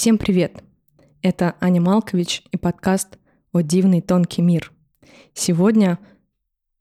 [0.00, 0.64] Всем привет!
[1.20, 3.18] Это Аня Малкович и подкаст
[3.52, 4.72] «О дивный тонкий мир».
[5.34, 5.98] Сегодня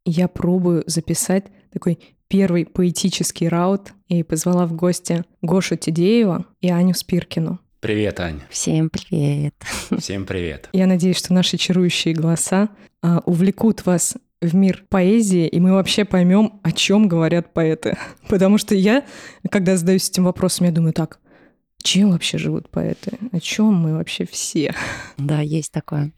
[0.06, 6.94] я пробую записать такой первый поэтический раут и позвала в гости Гошу Тидеева и Аню
[6.94, 7.60] Спиркину.
[7.82, 8.40] Привет, Аня.
[8.50, 9.54] Всем привет.
[9.98, 10.70] Всем привет.
[10.72, 12.70] Я надеюсь, что наши чарующие голоса
[13.02, 17.98] а, увлекут вас в мир поэзии, и мы вообще поймем, о чем говорят поэты.
[18.30, 19.04] Потому что я,
[19.52, 21.20] когда задаюсь этим вопросом, я думаю, так,
[21.82, 23.18] чем вообще живут поэты?
[23.32, 24.74] О чем мы вообще все?
[25.18, 26.12] Да, есть такое.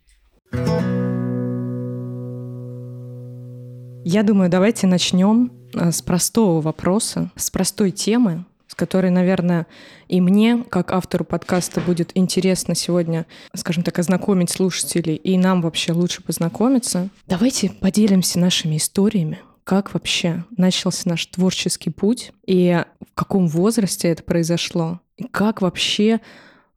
[4.04, 9.68] Я думаю, давайте начнем э, с простого вопроса, с простой темы, с которой, наверное,
[10.08, 15.92] и мне, как автору подкаста, будет интересно сегодня, скажем так, ознакомить слушателей, и нам вообще
[15.92, 17.10] лучше познакомиться.
[17.28, 24.24] Давайте поделимся нашими историями, как вообще начался наш творческий путь, и в каком возрасте это
[24.24, 25.00] произошло,
[25.32, 26.20] как вообще,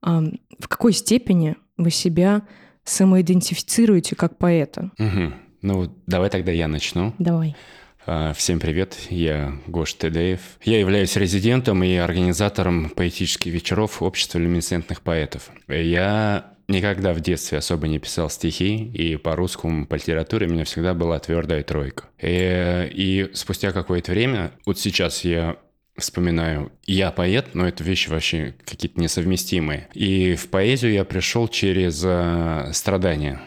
[0.03, 2.43] в какой степени вы себя
[2.85, 4.91] самоидентифицируете как поэта.
[4.99, 5.33] Угу.
[5.63, 7.15] Ну, давай тогда я начну.
[7.19, 7.57] Давай.
[8.07, 10.41] А, всем привет, я Гош Тедеев.
[10.63, 15.49] Я являюсь резидентом и организатором поэтических вечеров Общества люминесцентных поэтов.
[15.69, 20.65] Я никогда в детстве особо не писал стихи, и по русскому, по литературе у меня
[20.65, 22.05] всегда была твердая тройка.
[22.21, 25.57] И, и спустя какое-то время, вот сейчас я
[25.97, 29.89] вспоминаю, я поэт, но это вещи вообще какие-то несовместимые.
[29.95, 33.41] И в поэзию я пришел через э, страдания.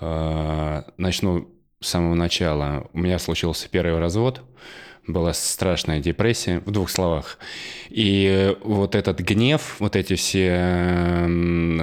[0.00, 1.48] Э, начну
[1.80, 2.88] с самого начала.
[2.92, 4.42] У меня случился первый развод,
[5.06, 7.38] была страшная депрессия, в двух словах.
[7.90, 11.28] И вот этот гнев, вот эти все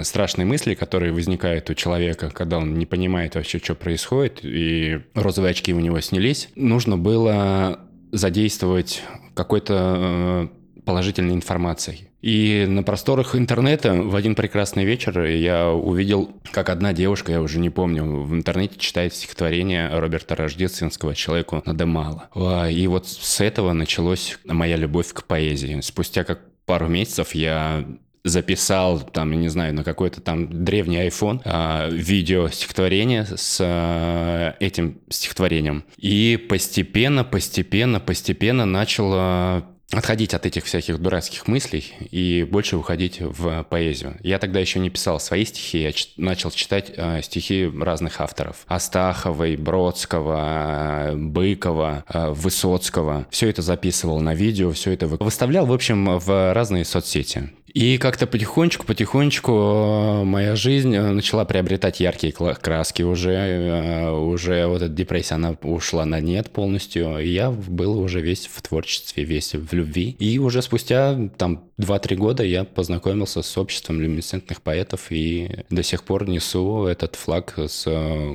[0.04, 5.52] страшные мысли, которые возникают у человека, когда он не понимает вообще, что происходит, и розовые
[5.52, 7.80] очки у него снялись, нужно было
[8.12, 12.10] задействовать какой-то э, положительной информацией.
[12.22, 17.60] И на просторах интернета в один прекрасный вечер я увидел, как одна девушка, я уже
[17.60, 22.30] не помню, в интернете читает стихотворение Роберта Рождественского «Человеку надо мало».
[22.70, 25.82] И вот с этого началась моя любовь к поэзии.
[25.82, 27.86] Спустя как пару месяцев я
[28.24, 34.56] записал, там, я не знаю, на какой-то там древний iPhone а, видео стихотворение с а,
[34.60, 35.84] этим стихотворением.
[35.98, 43.64] И постепенно, постепенно, постепенно начал отходить от этих всяких дурацких мыслей и больше уходить в
[43.70, 44.18] поэзию.
[44.24, 48.66] Я тогда еще не писал свои стихи, я начал читать э, стихи разных авторов.
[48.68, 53.28] Астаховой, Бродского, Быкова, э, Высоцкого.
[53.30, 57.52] Все это записывал на видео, все это выставлял, в общем, в разные соцсети.
[57.74, 63.32] И как-то потихонечку-потихонечку э, моя жизнь э, начала приобретать яркие краски уже.
[63.32, 67.20] Э, уже вот эта депрессия, она ушла на нет полностью.
[67.20, 70.16] И я был уже весь в творчестве, весь в любви.
[70.20, 76.04] И уже спустя там 2-3 года я познакомился с обществом люминесцентных поэтов и до сих
[76.04, 77.86] пор несу этот флаг с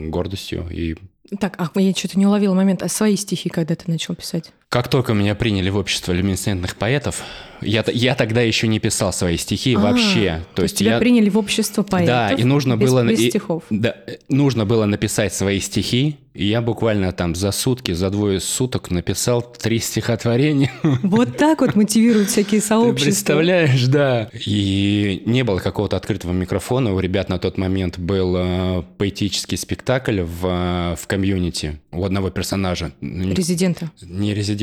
[0.08, 0.96] гордостью и
[1.40, 2.82] так, ах, я что-то не уловила момент.
[2.82, 4.52] А свои стихи когда ты начал писать?
[4.68, 7.22] Как только меня приняли в общество люминесцентных поэтов,
[7.62, 10.42] я, я тогда еще не писал свои стихи а, вообще.
[10.50, 10.98] То, то есть тебя я...
[10.98, 13.04] приняли в общество поэтов Да, и нужно без, было...
[13.04, 13.62] Без и, стихов.
[13.70, 13.96] Да,
[14.28, 19.40] нужно было написать свои стихи, и я буквально там за сутки, за двое суток написал
[19.40, 20.70] три стихотворения.
[21.02, 22.98] Вот так вот мотивируют всякие сообщества.
[22.98, 24.28] Ты представляешь, да.
[24.46, 26.92] И не было какого-то открытого микрофона.
[26.92, 32.30] У ребят на тот момент был э, поэтический спектакль в, э, в комьюнити у одного
[32.30, 32.92] персонажа.
[33.00, 33.90] Резидента.
[34.02, 34.55] Не резидента.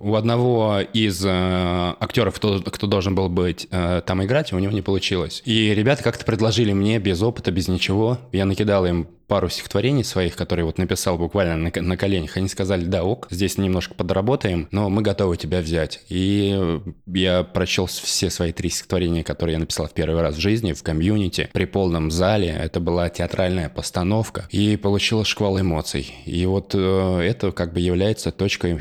[0.00, 4.72] У одного из э, актеров, кто, кто должен был быть э, там играть, у него
[4.72, 5.42] не получилось.
[5.44, 8.18] И ребята как-то предложили мне без опыта, без ничего.
[8.32, 12.36] Я накидал им пару стихотворений своих, которые вот написал буквально на, на коленях.
[12.36, 16.02] Они сказали, да, ок, здесь немножко подработаем, но мы готовы тебя взять.
[16.08, 20.72] И я прочел все свои три стихотворения, которые я написал в первый раз в жизни,
[20.72, 22.48] в комьюнити, при полном зале.
[22.48, 24.46] Это была театральная постановка.
[24.50, 26.14] И получил шквал эмоций.
[26.24, 28.74] И вот э, это как бы является точкой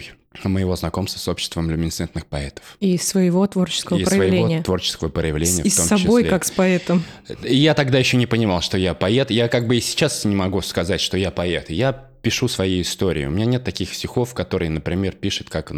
[0.44, 2.78] моего знакомства с обществом люминесцентных поэтов.
[2.79, 4.47] И своего творческого и проявления.
[4.47, 6.29] своего творческого проявления И с собой, числе.
[6.29, 7.03] как с поэтом.
[7.44, 9.31] Я тогда еще не понимал, что я поэт.
[9.31, 11.69] Я как бы и сейчас не могу сказать, что я поэт.
[11.69, 13.25] Я пишу свои истории.
[13.25, 15.71] У меня нет таких стихов, которые, например, пишет как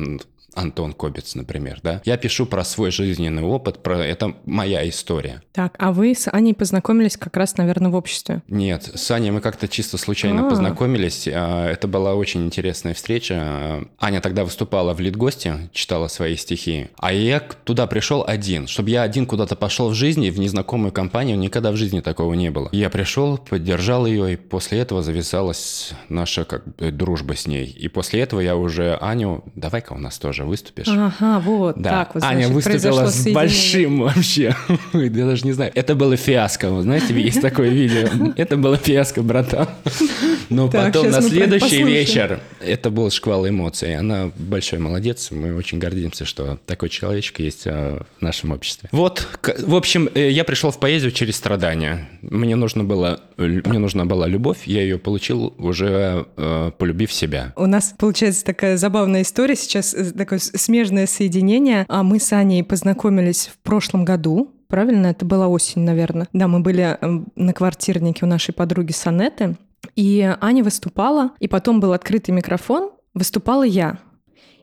[0.58, 2.02] Антон Кобец, например, да.
[2.06, 5.42] Я пишу про свой жизненный опыт, про это моя история.
[5.54, 8.42] Так, а вы с Аней познакомились как раз, наверное, в обществе?
[8.48, 10.50] Нет, с Аней мы как-то чисто случайно А-а-а.
[10.50, 11.28] познакомились.
[11.32, 13.86] А, это была очень интересная встреча.
[14.00, 18.68] Аня тогда выступала в Литгосте, читала свои стихи, а я туда пришел один.
[18.68, 22.50] Чтобы я один куда-то пошел в жизни, в незнакомую компанию, никогда в жизни такого не
[22.50, 22.70] было.
[22.72, 27.66] Я пришел, поддержал ее, и после этого завязалась наша как бы дружба с ней.
[27.66, 30.88] И после этого я уже Аню, давай-ка у нас тоже выступишь.
[30.88, 31.90] Ага, вот Да.
[31.90, 32.24] так вот.
[32.24, 34.56] Аня значит, выступила произошло с большим вообще.
[34.94, 35.72] Я даже не знаю.
[35.76, 36.70] Это было фиаско.
[36.70, 38.34] Вы знаете, есть такое видео.
[38.36, 39.68] Это было фиаско, братан.
[40.50, 43.96] Но Так, потом на следующий вечер это был шквал эмоций.
[43.96, 45.30] Она большой молодец.
[45.32, 48.90] Мы очень гордимся, что такой человечек есть э, в нашем обществе.
[48.92, 49.28] Вот,
[49.60, 52.08] в общем, э, я пришел в поэзию через страдания.
[52.22, 54.60] Мне нужно было, мне нужна была любовь.
[54.66, 57.54] Я ее получил уже э, полюбив себя.
[57.56, 59.94] У нас получается такая забавная история сейчас,
[60.28, 61.86] такое смежное соединение.
[61.88, 64.52] А мы с Аней познакомились в прошлом году.
[64.68, 66.28] Правильно, это была осень, наверное.
[66.34, 69.56] Да, мы были эм, на квартирнике у нашей подруги Санеты,
[69.96, 74.00] и Аня выступала, и потом был открытый микрофон, выступала я.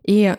[0.07, 0.37] И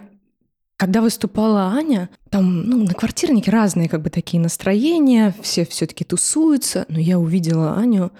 [0.77, 6.85] когда выступала Аня, там, ну, на квартирнике разные как бы такие настроения, все все-таки тусуются,
[6.87, 8.11] но я увидела Аню,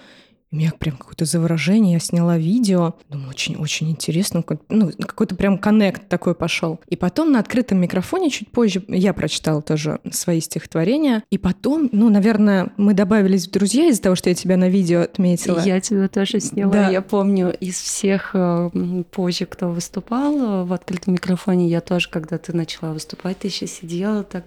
[0.56, 6.08] у меня прям какое-то заворожение, я сняла видео, думаю, очень-очень интересно, ну, какой-то прям коннект
[6.08, 6.80] такой пошел.
[6.88, 12.08] И потом на открытом микрофоне чуть позже я прочитала тоже свои стихотворения, и потом, ну,
[12.08, 15.60] наверное, мы добавились в друзья из-за того, что я тебя на видео отметила.
[15.60, 16.72] Я тебя тоже сняла.
[16.72, 16.88] Да.
[16.88, 18.70] Я помню, из всех э,
[19.10, 23.66] позже, кто выступал э, в открытом микрофоне, я тоже, когда ты начала выступать, ты еще
[23.66, 24.46] сидела так.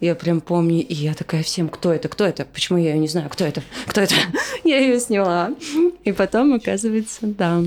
[0.00, 3.08] Я прям помню, и я такая всем, кто это, кто это, почему я ее не
[3.08, 4.14] знаю, кто это, кто это.
[4.64, 5.45] Я ее сняла.
[6.04, 7.62] И потом, оказывается, да,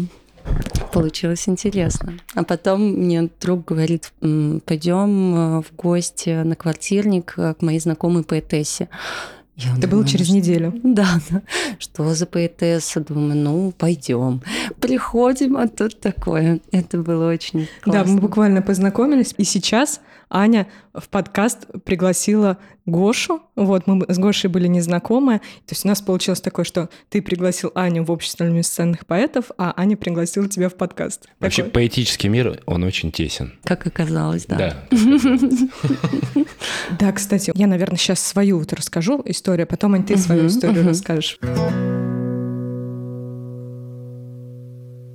[0.93, 2.13] Получилось интересно.
[2.33, 4.11] А потом мне друг говорит,
[4.65, 8.89] пойдем в гости на квартирник э, к моей знакомой поэтессе.
[9.55, 10.73] Я Это было думаю, через что- неделю.
[10.83, 11.41] Да, да.
[11.77, 13.01] Что за поэтесса?
[13.01, 14.41] Думаю, ну, пойдем.
[14.79, 16.61] Приходим, а тут такое.
[16.71, 18.05] Это было очень классно.
[18.05, 23.41] Да, мы буквально познакомились, и сейчас Аня в подкаст пригласила Гошу.
[23.55, 25.39] Вот, мы с Гошей были незнакомы.
[25.39, 29.73] То есть у нас получилось такое, что ты пригласил Аню в общество люминесцентных поэтов, а
[29.75, 31.27] Аня пригласила тебя в подкаст.
[31.39, 31.73] Вообще, Такой.
[31.73, 33.53] поэтический мир, он очень тесен.
[33.63, 34.57] Как оказалось, да.
[34.57, 34.97] Да.
[36.99, 40.85] Да, кстати, я, наверное, сейчас свою вот расскажу историю, а потом, Ань, ты свою историю
[40.87, 41.37] расскажешь.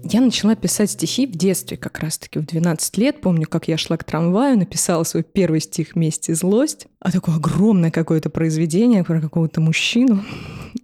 [0.07, 3.23] Я начала писать стихи в детстве, как раз-таки в 12 лет.
[3.23, 6.89] Помню, как я шла к трамваю, написала свой первый стих «Месть и злость».
[7.05, 10.25] А такое огромное какое-то произведение про какого-то мужчину.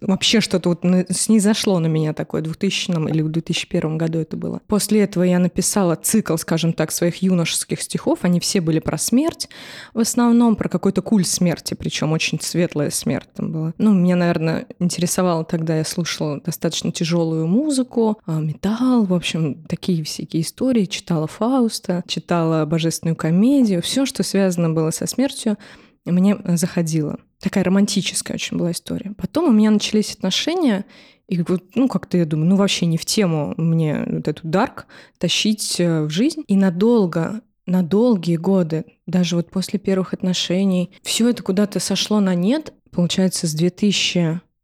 [0.01, 4.61] Вообще что-то вот снизошло на меня такое в 2000 или в 2001 году это было.
[4.67, 8.19] После этого я написала цикл, скажем так, своих юношеских стихов.
[8.21, 9.49] Они все были про смерть,
[9.95, 13.73] в основном про какой-то культ смерти, причем очень светлая смерть там была.
[13.79, 20.03] Ну, меня, наверное, интересовало тогда, я слушала достаточно тяжелую музыку, а, металл, в общем, такие
[20.03, 20.85] всякие истории.
[20.85, 23.81] Читала Фауста, читала божественную комедию.
[23.81, 25.57] Все, что связано было со смертью,
[26.05, 27.19] мне заходило.
[27.39, 29.13] Такая романтическая очень была история.
[29.17, 30.85] Потом у меня начались отношения,
[31.27, 34.87] и вот, ну, как-то я думаю, ну, вообще не в тему мне вот эту дарк
[35.17, 36.43] тащить э, в жизнь.
[36.47, 42.35] И надолго, на долгие годы, даже вот после первых отношений, все это куда-то сошло на
[42.35, 43.53] нет, получается, с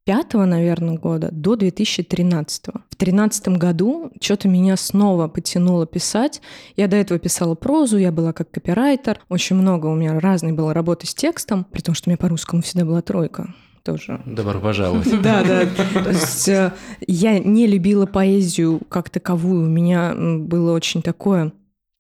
[0.08, 2.68] 2005 наверное, года до 2013.
[2.68, 6.42] В 2013 году что-то меня снова потянуло писать.
[6.78, 9.20] Я до этого писала прозу, я была как копирайтер.
[9.30, 12.30] Очень много у меня разной было работы с текстом, при том, что у меня по
[12.30, 14.22] русскому всегда была тройка тоже.
[14.26, 15.08] Добро пожаловать.
[15.22, 15.66] Да, да.
[16.04, 16.74] То есть э,
[17.06, 19.64] я не любила поэзию как таковую.
[19.64, 21.52] У меня было очень такое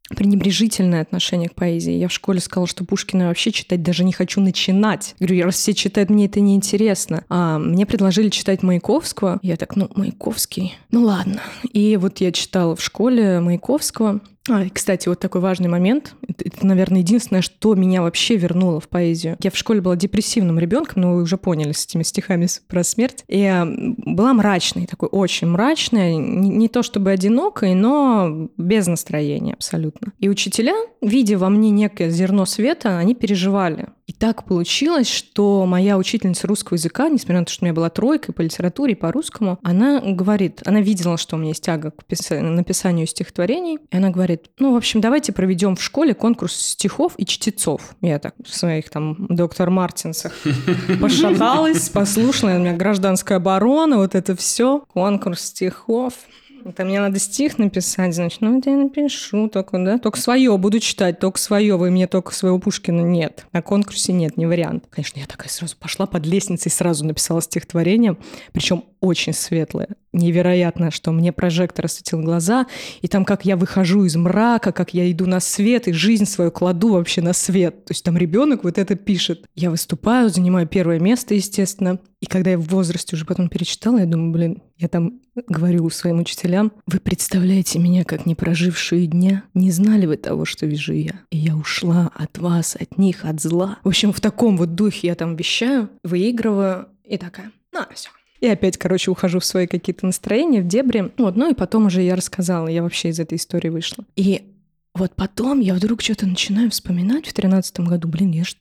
[0.09, 1.93] пренебрежительное отношение к поэзии.
[1.93, 5.15] Я в школе сказала, что Пушкина вообще читать даже не хочу начинать.
[5.19, 7.25] Говорю, раз все читают, мне это неинтересно.
[7.29, 9.39] А мне предложили читать Маяковского.
[9.41, 11.41] Я так, ну, Маяковский, ну ладно.
[11.73, 14.21] И вот я читала в школе Маяковского.
[14.49, 16.15] А, кстати, вот такой важный момент.
[16.27, 19.37] Это, наверное, единственное, что меня вообще вернуло в поэзию.
[19.41, 23.23] Я в школе была депрессивным ребенком, но вы уже поняли с этими стихами про смерть.
[23.27, 23.51] И
[23.97, 26.15] была мрачной, такой очень мрачной.
[26.15, 30.13] Не то чтобы одинокой, но без настроения абсолютно.
[30.19, 33.89] И учителя, видя во мне некое зерно света, они переживали.
[34.07, 37.89] И так получилось, что моя учительница русского языка, несмотря на то, что у меня была
[37.89, 41.91] тройка по литературе, и по русскому, она говорит, она видела, что у меня есть тяга
[41.91, 46.55] к писа- написанию стихотворений, и она говорит, ну, в общем, давайте проведем в школе конкурс
[46.55, 47.95] стихов и чтецов.
[47.99, 50.33] Я так в своих там доктор Мартинсах
[51.01, 56.13] пошаталась, послушала, у меня гражданская оборона, вот это все, конкурс стихов.
[56.65, 60.79] Это мне надо стих написать, значит, ну, это я напишу только, да, только свое буду
[60.79, 63.45] читать, только свое, вы мне только своего Пушкина нет.
[63.53, 64.85] На конкурсе нет, не вариант.
[64.89, 68.17] Конечно, я такая сразу пошла под лестницей, сразу написала стихотворение,
[68.51, 69.89] причем очень светлое.
[70.17, 72.67] Невероятно, что мне прожектор осветил глаза,
[73.01, 76.51] и там как я выхожу из мрака, как я иду на свет, и жизнь свою
[76.51, 77.85] кладу вообще на свет.
[77.85, 79.45] То есть там ребенок вот это пишет.
[79.55, 81.99] Я выступаю, занимаю первое место, естественно.
[82.19, 86.19] И когда я в возрасте уже потом перечитала, я думаю, блин, я там говорю своим
[86.19, 91.21] учителям, вы представляете меня как не прожившую дня, не знали вы того, что вижу я.
[91.29, 93.77] И я ушла от вас, от них, от зла.
[93.83, 98.47] В общем, в таком вот духе я там вещаю, выигрываю, и такая, ну, все, и
[98.47, 101.11] опять, короче, ухожу в свои какие-то настроения, в дебри.
[101.17, 104.05] Вот, ну и потом уже я рассказала, я вообще из этой истории вышла.
[104.15, 104.53] И
[104.93, 108.07] вот потом я вдруг что-то начинаю вспоминать в тринадцатом году.
[108.07, 108.55] Блин, я ж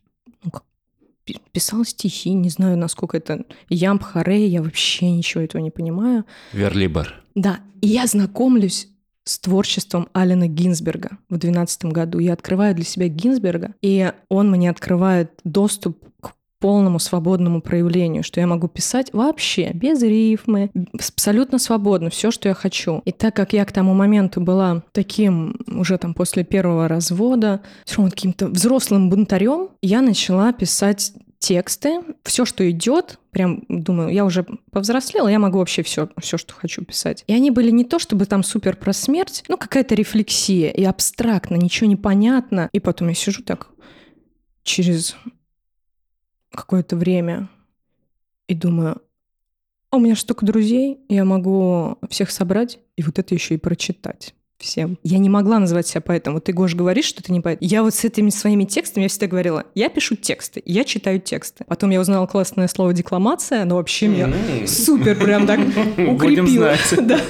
[0.45, 0.65] ну, как,
[1.53, 6.25] писала стихи, не знаю, насколько это ямб, харе, я вообще ничего этого не понимаю.
[6.53, 7.15] Верлибр.
[7.35, 8.89] Да, и я знакомлюсь
[9.25, 12.19] с творчеством Алина Гинзберга в 2012 году.
[12.21, 16.33] Я открываю для себя Гинзберга, и он мне открывает доступ к
[16.67, 22.57] полному свободному проявлению, что я могу писать вообще без рифмы, абсолютно свободно, все, что я
[22.57, 23.03] хочу.
[23.05, 27.99] И так как я к тому моменту была таким уже там после первого развода, все
[27.99, 34.45] равно каким-то взрослым бунтарем, я начала писать тексты, все, что идет, прям думаю, я уже
[34.73, 37.23] повзрослела, я могу вообще все, все, что хочу писать.
[37.29, 41.55] И они были не то, чтобы там супер про смерть, ну какая-то рефлексия и абстрактно,
[41.55, 42.69] ничего не понятно.
[42.73, 43.69] И потом я сижу так
[44.65, 45.15] через
[46.51, 47.49] какое-то время
[48.49, 49.03] и думаю,
[49.91, 54.35] а у меня столько друзей, я могу всех собрать и вот это еще и прочитать
[54.59, 54.99] всем.
[55.03, 56.35] Я не могла называть себя поэтом.
[56.35, 57.59] Вот ты, Гош, говоришь, что ты не поэт.
[57.61, 61.65] Я вот с этими своими текстами, я всегда говорила, я пишу тексты, я читаю тексты.
[61.67, 64.33] Потом я узнала классное слово «декламация», оно вообще меня
[64.67, 65.61] супер прям так
[65.99, 66.75] укрепило.
[67.07, 67.21] Да.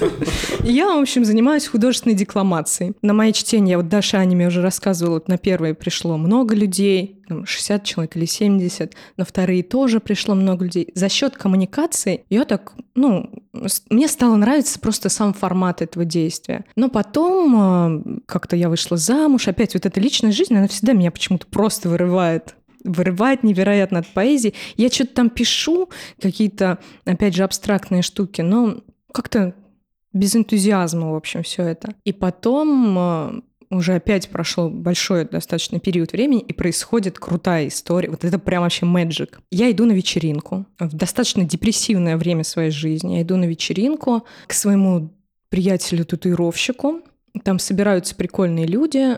[0.60, 2.94] Я, в общем, занимаюсь художественной декламацией.
[3.02, 7.84] На мои чтения, вот Даша Аниме уже рассказывала, вот на первое пришло много людей, 60
[7.84, 10.90] человек или 70, на вторые тоже пришло много людей.
[10.94, 13.30] За счет коммуникации я так, ну,
[13.90, 16.64] мне стало нравиться просто сам формат этого действия.
[16.76, 21.10] Но потом а, как-то я вышла замуж, опять вот эта личная жизнь, она всегда меня
[21.10, 22.54] почему-то просто вырывает
[22.84, 24.54] вырывает невероятно от поэзии.
[24.76, 25.90] Я что-то там пишу,
[26.20, 28.76] какие-то, опять же, абстрактные штуки, но
[29.12, 29.54] как-то
[30.12, 31.94] без энтузиазма, в общем, все это.
[32.04, 38.10] И потом а, уже опять прошел большой достаточно период времени, и происходит крутая история.
[38.10, 39.40] Вот это прям вообще мэджик.
[39.50, 43.16] Я иду на вечеринку в достаточно депрессивное время своей жизни.
[43.16, 45.10] Я иду на вечеринку к своему
[45.48, 47.00] приятелю-татуировщику.
[47.44, 49.16] Там собираются прикольные люди,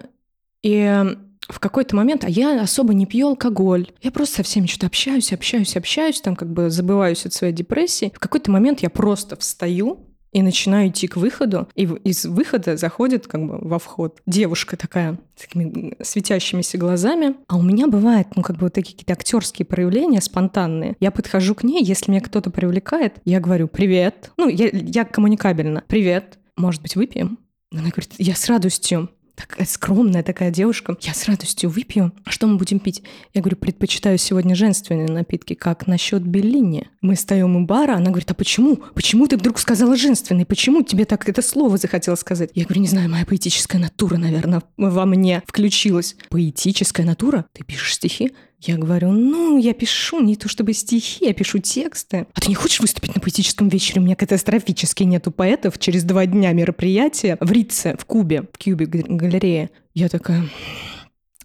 [0.62, 1.04] и
[1.48, 3.90] в какой-то момент, а я особо не пью алкоголь.
[4.02, 8.12] Я просто со всеми что-то общаюсь, общаюсь, общаюсь, там как бы забываюсь от своей депрессии.
[8.14, 13.26] В какой-то момент я просто встаю, и начинаю идти к выходу, и из выхода заходит
[13.26, 17.34] как бы во вход девушка такая с такими светящимися глазами.
[17.46, 20.96] А у меня бывает, ну, как бы вот такие какие-то актерские проявления спонтанные.
[21.00, 24.32] Я подхожу к ней, если меня кто-то привлекает, я говорю «Привет».
[24.36, 25.84] Ну, я, я коммуникабельна.
[25.86, 26.38] «Привет.
[26.56, 27.38] Может быть, выпьем?»
[27.70, 30.96] Она говорит, я с радостью такая скромная такая девушка.
[31.00, 32.12] Я с радостью выпью.
[32.24, 33.02] А что мы будем пить?
[33.34, 35.54] Я говорю, предпочитаю сегодня женственные напитки.
[35.54, 36.88] Как насчет Беллини?
[37.00, 38.76] Мы стоим у бара, она говорит, а почему?
[38.94, 40.44] Почему ты вдруг сказала женственный?
[40.44, 42.50] Почему тебе так это слово захотелось сказать?
[42.54, 46.16] Я говорю, не знаю, моя поэтическая натура, наверное, во мне включилась.
[46.30, 47.46] Поэтическая натура?
[47.52, 48.32] Ты пишешь стихи?
[48.60, 52.26] Я говорю, ну, я пишу не то чтобы стихи, я пишу тексты.
[52.34, 54.00] А ты не хочешь выступить на поэтическом вечере?
[54.00, 55.78] У меня катастрофически нету поэтов.
[55.78, 59.70] Через два дня мероприятия в Рице, в Кубе, в Кубе галерее.
[59.94, 60.42] Я такая,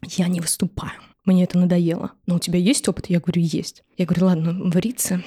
[0.02, 0.94] я не выступаю.
[1.24, 2.14] Мне это надоело.
[2.26, 3.10] Но у тебя есть опыт?
[3.10, 3.84] Я говорю, есть.
[3.96, 5.24] Я говорю, ладно, в Рице.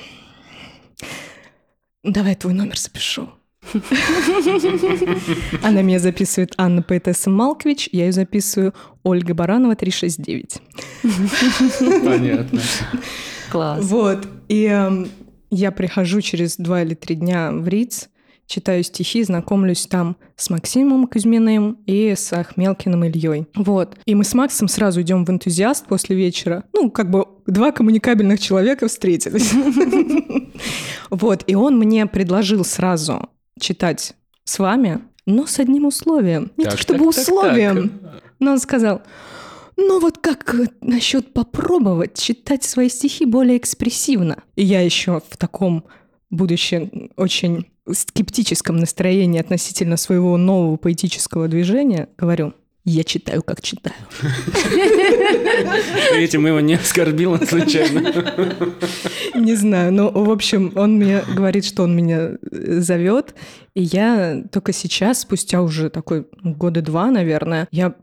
[2.02, 3.30] Давай твой номер запишу.
[5.62, 10.60] Она меня записывает Анна Поэтесса Малкович, я ее записываю Ольга Баранова 369.
[12.04, 12.60] Понятно.
[13.50, 13.84] Класс.
[13.84, 14.26] Вот.
[14.48, 15.06] И э,
[15.50, 18.08] я прихожу через два или три дня в РИЦ,
[18.46, 23.46] читаю стихи, знакомлюсь там с Максимом Кузьминым и с Ахмелкиным Ильей.
[23.54, 23.96] Вот.
[24.04, 26.64] И мы с Максом сразу идем в энтузиаст после вечера.
[26.72, 29.52] Ну, как бы два коммуникабельных человека встретились.
[31.08, 31.44] Вот.
[31.46, 36.52] И он мне предложил сразу читать с вами, но с одним условием.
[36.56, 39.02] Не так, то чтобы так, условием, так, но он сказал,
[39.76, 44.42] ну вот как насчет попробовать читать свои стихи более экспрессивно?
[44.54, 45.84] И я еще в таком,
[46.30, 52.54] будучи очень скептическом настроении относительно своего нового поэтического движения, говорю,
[52.90, 53.96] я читаю, как читаю.
[56.14, 58.12] Этим его не оскорбил случайно.
[59.34, 63.34] Не знаю, но, в общем, он мне говорит, что он меня э, зовет,
[63.74, 67.94] и я только сейчас, спустя уже такой года два, наверное, я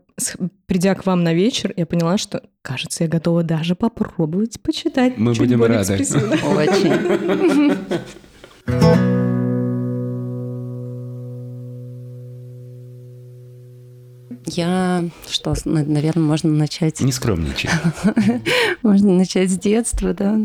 [0.66, 5.16] придя к вам на вечер, я поняла, что, кажется, я готова даже попробовать почитать.
[5.16, 5.94] Мы будем рады.
[6.44, 7.74] Очень.
[14.46, 17.00] Я, что, наверное, можно начать...
[17.00, 17.70] Не скромничай.
[18.82, 20.38] Можно начать с детства, да.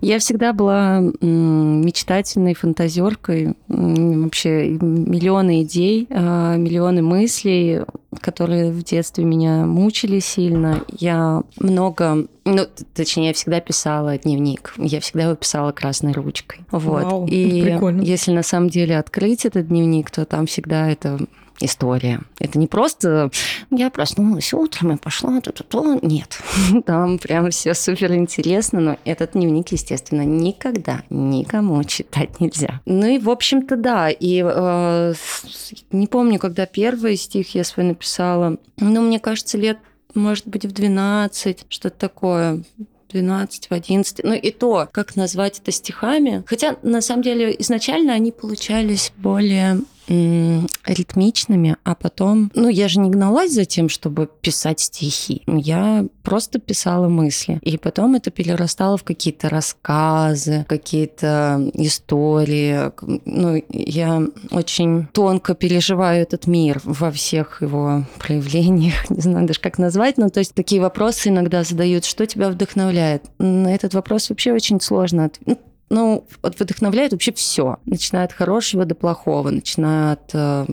[0.00, 7.82] Я всегда была мечтательной фантазеркой, вообще миллионы идей, а, миллионы мыслей,
[8.20, 10.84] которые в детстве меня мучили сильно.
[10.98, 14.74] Я много, ну, точнее, я всегда писала дневник.
[14.76, 16.60] Я всегда его писала красной ручкой.
[16.70, 17.04] Вот.
[17.04, 18.02] Вау, И прикольно.
[18.02, 21.18] если на самом деле открыть этот дневник, то там всегда это
[21.64, 22.20] история.
[22.38, 23.30] Это не просто
[23.70, 25.98] я проснулась утром и пошла то-то-то.
[26.02, 26.38] Нет,
[26.86, 32.80] там прям все супер интересно, но этот дневник, естественно, никогда никому читать нельзя.
[32.86, 34.10] Ну и, в общем-то, да.
[34.10, 35.14] И э,
[35.90, 38.58] не помню, когда первый стих я свой написала.
[38.78, 39.78] Но мне кажется, лет,
[40.14, 42.62] может быть, в 12, что-то такое.
[43.12, 44.20] 12, в 11.
[44.24, 46.42] Ну и то, как назвать это стихами.
[46.46, 49.80] Хотя, на самом деле, изначально они получались более
[50.84, 55.42] ритмичными, а потом, ну, я же не гналась за тем, чтобы писать стихи.
[55.46, 57.58] Я просто писала мысли.
[57.62, 62.92] И потом это перерастало в какие-то рассказы, какие-то истории.
[63.24, 68.94] Ну, я очень тонко переживаю этот мир во всех его проявлениях.
[69.10, 70.18] Не знаю даже, как назвать.
[70.18, 73.24] Но то есть такие вопросы иногда задают, что тебя вдохновляет.
[73.38, 75.58] На этот вопрос вообще очень сложно ответить
[75.92, 77.76] ну, вот вдохновляет вообще все.
[77.84, 80.66] Начиная от хорошего до плохого, начиная от, э,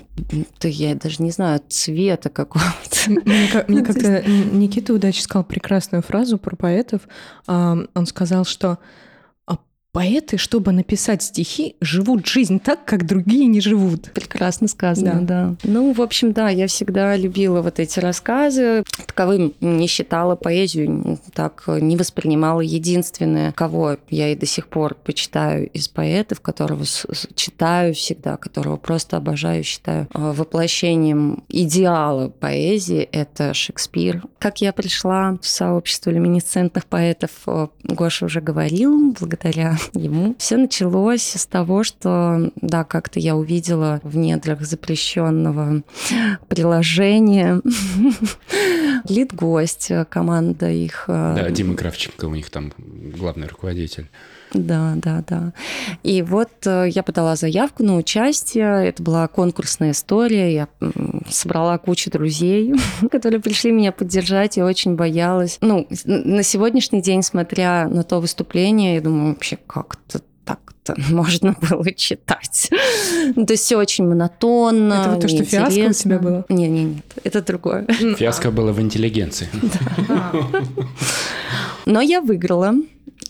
[0.64, 3.10] я даже не знаю, от цвета какого-то.
[3.26, 7.02] Мне, мне как-то Никита Удачи сказал прекрасную фразу про поэтов.
[7.48, 8.80] Он сказал, что
[9.92, 14.12] Поэты, чтобы написать стихи, живут жизнь так, как другие не живут.
[14.14, 15.48] Прекрасно сказано, да.
[15.48, 15.56] да.
[15.64, 18.84] Ну, в общем, да, я всегда любила вот эти рассказы.
[19.08, 22.62] Таковым не считала поэзию, так не воспринимала.
[22.62, 26.86] Единственное, кого я и до сих пор почитаю из поэтов, которого
[27.34, 34.22] читаю всегда, которого просто обожаю, считаю э, воплощением идеала поэзии, это Шекспир.
[34.38, 40.36] Как я пришла в сообщество люминесцентных поэтов, э, Гоша уже говорил, благодаря ему.
[40.38, 45.84] Все началось с того, что, да, как-то я увидела в недрах запрещенного
[46.48, 47.62] приложения
[49.10, 51.06] лид-гость, команда их.
[51.08, 54.08] Э, да, Дима Кравченко у них там главный руководитель.
[54.54, 55.54] Да, да, да.
[56.04, 58.88] И вот э, я подала заявку на участие.
[58.88, 60.54] Это была конкурсная история.
[60.54, 60.68] Я
[61.30, 62.74] собрала кучу друзей,
[63.12, 64.58] которые пришли меня поддержать.
[64.58, 65.58] Я очень боялась.
[65.62, 71.92] Ну, на сегодняшний день, смотря на то выступление, я думаю, вообще как-то так-то можно было
[71.94, 72.70] читать.
[73.36, 74.94] ну, то есть все очень монотонно.
[74.94, 76.46] Это вот то, что фиаско у тебя было?
[76.50, 77.86] Не, не, нет, это другое.
[77.86, 79.48] Фиаско было в интеллигенции.
[81.86, 82.74] Но я выиграла.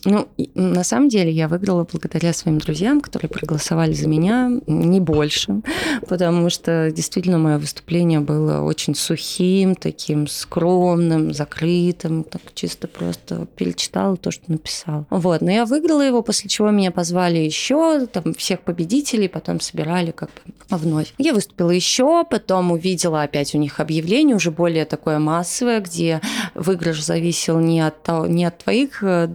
[0.05, 5.61] Ну, на самом деле я выиграла благодаря своим друзьям, которые проголосовали за меня, не больше,
[6.07, 14.17] потому что действительно мое выступление было очень сухим, таким скромным, закрытым, так чисто просто перечитала
[14.17, 15.05] то, что написала.
[15.09, 20.11] Вот, но я выиграла его, после чего меня позвали еще, там всех победителей, потом собирали
[20.11, 21.13] как бы вновь.
[21.17, 26.21] Я выступила еще, потом увидела опять у них объявление, уже более такое массовое, где
[26.55, 29.27] выигрыш зависел не от, того, не от твоих э,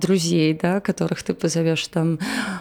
[0.55, 2.19] да, которых ты позовешь там,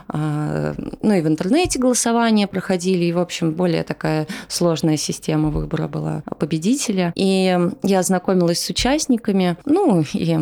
[0.08, 5.88] а, ну и в интернете голосования проходили, и, в общем, более такая сложная система выбора
[5.88, 7.12] была победителя.
[7.15, 10.39] И я ознакомилась с участниками, ну, и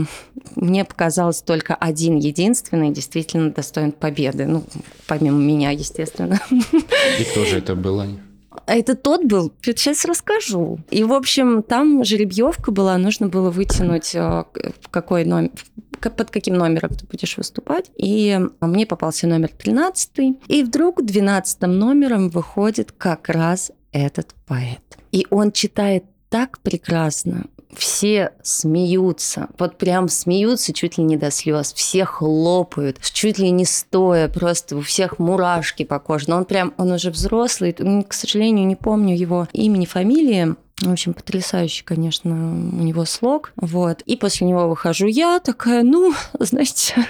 [0.55, 4.63] мне показалось только один единственный действительно достоин победы, ну,
[5.07, 6.39] помимо меня, естественно.
[6.51, 8.05] И кто же это было?
[8.05, 8.30] А
[8.65, 9.53] это тот был?
[9.61, 10.79] Сейчас расскажу.
[10.89, 14.45] И, в общем, там жеребьевка была, нужно было вытянуть э,
[14.89, 15.51] какой номер,
[15.99, 17.91] под каким номером ты будешь выступать.
[17.95, 20.39] И мне попался номер 13.
[20.47, 24.81] И вдруг 12 номером выходит как раз этот поэт.
[25.11, 31.73] И он читает так прекрасно, все смеются, вот прям смеются чуть ли не до слез,
[31.73, 36.25] все хлопают, чуть ли не стоя, просто у всех мурашки по коже.
[36.27, 41.13] Но он прям, он уже взрослый, к сожалению, не помню его имени, фамилии, в общем,
[41.13, 43.53] потрясающий, конечно, у него слог.
[43.55, 44.01] Вот.
[44.01, 47.07] И после него выхожу я такая, ну, знаете,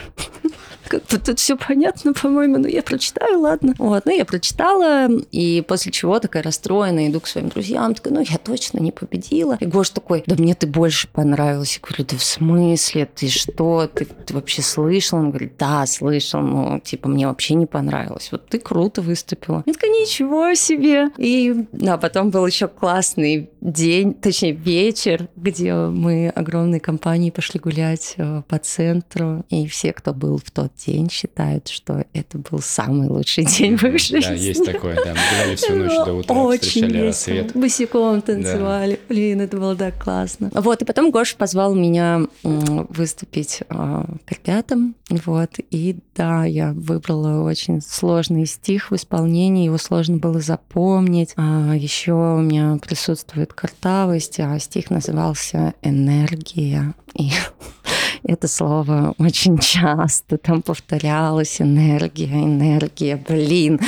[0.91, 3.73] как бы тут все понятно, по-моему, но я прочитаю, ладно.
[3.77, 8.19] Вот, ну, я прочитала, и после чего такая расстроенная, иду к своим друзьям, такая, ну,
[8.19, 9.57] я точно не победила.
[9.61, 11.79] И Гош такой, да мне ты больше понравилась.
[11.81, 15.19] Я говорю, да в смысле, ты что, ты, ты вообще слышал?
[15.19, 18.27] Он говорит, да, слышал, но, типа, мне вообще не понравилось.
[18.33, 19.63] Вот ты круто выступила.
[19.65, 21.07] Я такая, ничего себе.
[21.17, 28.15] И, да, потом был еще классный день, точнее, вечер, где мы огромной компанией пошли гулять
[28.17, 33.07] э, по центру, и все, кто был в тот день считают, что это был самый
[33.07, 34.21] лучший день в их жизни.
[34.21, 35.13] Да, есть такое, да.
[35.13, 37.05] Мы гуляли всю ночь до утра, Очень встречали весело.
[37.07, 37.55] рассвет.
[37.55, 38.99] Босиком танцевали.
[39.09, 40.51] Блин, это было так классно.
[40.53, 44.95] Вот, и потом Гоша позвал меня выступить а, к ребятам.
[45.09, 51.33] Вот, и да, я выбрала очень сложный стих в исполнении, его сложно было запомнить.
[51.35, 56.93] А, еще у меня присутствует картавость, а стих назывался «Энергия».
[57.13, 57.29] И
[58.23, 61.61] это слово очень часто там повторялось.
[61.61, 63.79] Энергия, энергия, блин.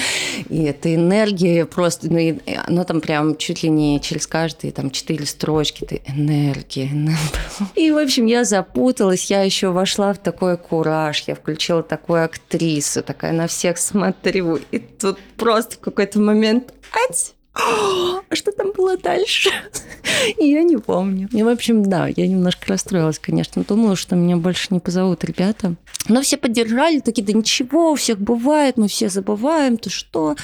[0.49, 2.35] И эта энергия просто, ну, и
[2.67, 5.85] оно там прям чуть ли не через каждые там четыре строчки.
[5.85, 7.17] Ты энергия, энергия.
[7.75, 9.29] И, в общем, я запуталась.
[9.29, 11.23] Я еще вошла в такой кураж.
[11.27, 14.59] Я включила такую актрису, такая на всех смотрю.
[14.71, 16.73] И тут просто в какой-то момент...
[17.09, 17.35] Ать!
[18.29, 19.49] А что там было дальше?
[20.39, 21.29] Я не помню.
[21.31, 23.63] И, в общем, да, я немножко расстроилась, конечно.
[23.63, 25.75] Думала, что меня больше не позовут ребята.
[26.09, 30.35] Но все поддержали, такие, да ничего, у всех бывает, мы все забываем, то что.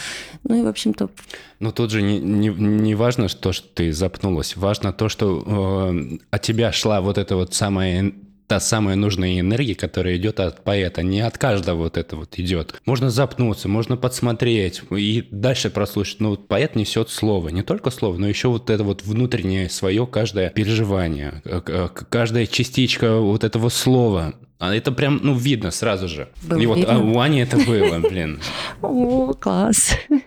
[0.43, 1.09] Ну и, в общем-то...
[1.59, 4.55] Но тут же не, не, не важно то, что ты запнулась.
[4.55, 8.13] Важно то, что э, от тебя шла вот эта вот самая
[8.49, 12.73] та самая нужная энергия, которая идет от поэта, не от каждого вот это вот идет.
[12.83, 16.19] Можно запнуться, можно подсмотреть и дальше прослушать.
[16.19, 20.07] Но вот поэт несет слово, не только слово, но еще вот это вот внутреннее свое
[20.07, 24.33] каждое переживание, э, к- каждая частичка вот этого слова.
[24.59, 26.27] А это прям, ну, видно сразу же.
[26.43, 26.95] Было и вот видно?
[26.95, 28.41] а у Ани это было, блин.
[28.81, 29.91] О, класс.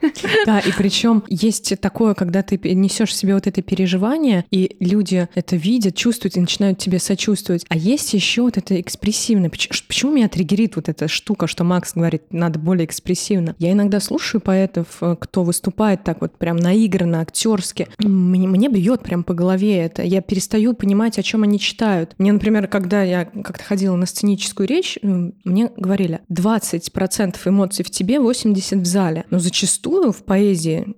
[0.46, 5.56] Да, и причем есть такое, когда ты несешь себе вот это переживание, и люди это
[5.56, 7.64] видят, чувствуют и начинают тебе сочувствовать.
[7.68, 9.50] А есть еще вот это экспрессивное.
[9.50, 13.54] Поч- Почему меня триггерит вот эта штука, что Макс говорит, надо более экспрессивно?
[13.58, 17.88] Я иногда слушаю поэтов, э, кто выступает так вот прям наигранно, актерски.
[17.98, 20.02] Мне, мне бьет прям по голове это.
[20.02, 22.14] Я перестаю понимать, о чем они читают.
[22.18, 27.90] Мне, например, когда я как-то ходила на сценическую речь, м, мне говорили, 20% эмоций в
[27.90, 29.24] тебе, 80% в зале.
[29.30, 30.94] Но зачастую в поэзии,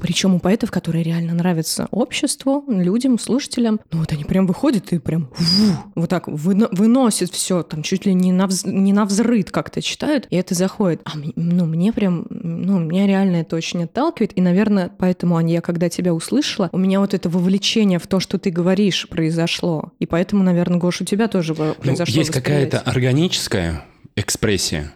[0.00, 4.98] причем у поэтов, которые реально нравятся обществу, людям, слушателям, ну вот они прям выходят и
[4.98, 9.06] прям ву, вот так выно- выносят все, там чуть ли не на, вз- не на
[9.06, 11.00] взрыд как-то читают, и это заходит.
[11.04, 15.60] А ну, мне прям, ну, меня реально это очень отталкивает, и, наверное, поэтому, Аня, я
[15.62, 19.92] когда тебя услышала, у меня вот это вовлечение в то, что ты говоришь, произошло.
[19.98, 24.92] И поэтому, наверное, Гош, у тебя тоже Ну, произошло есть какая-то органическая экспрессия,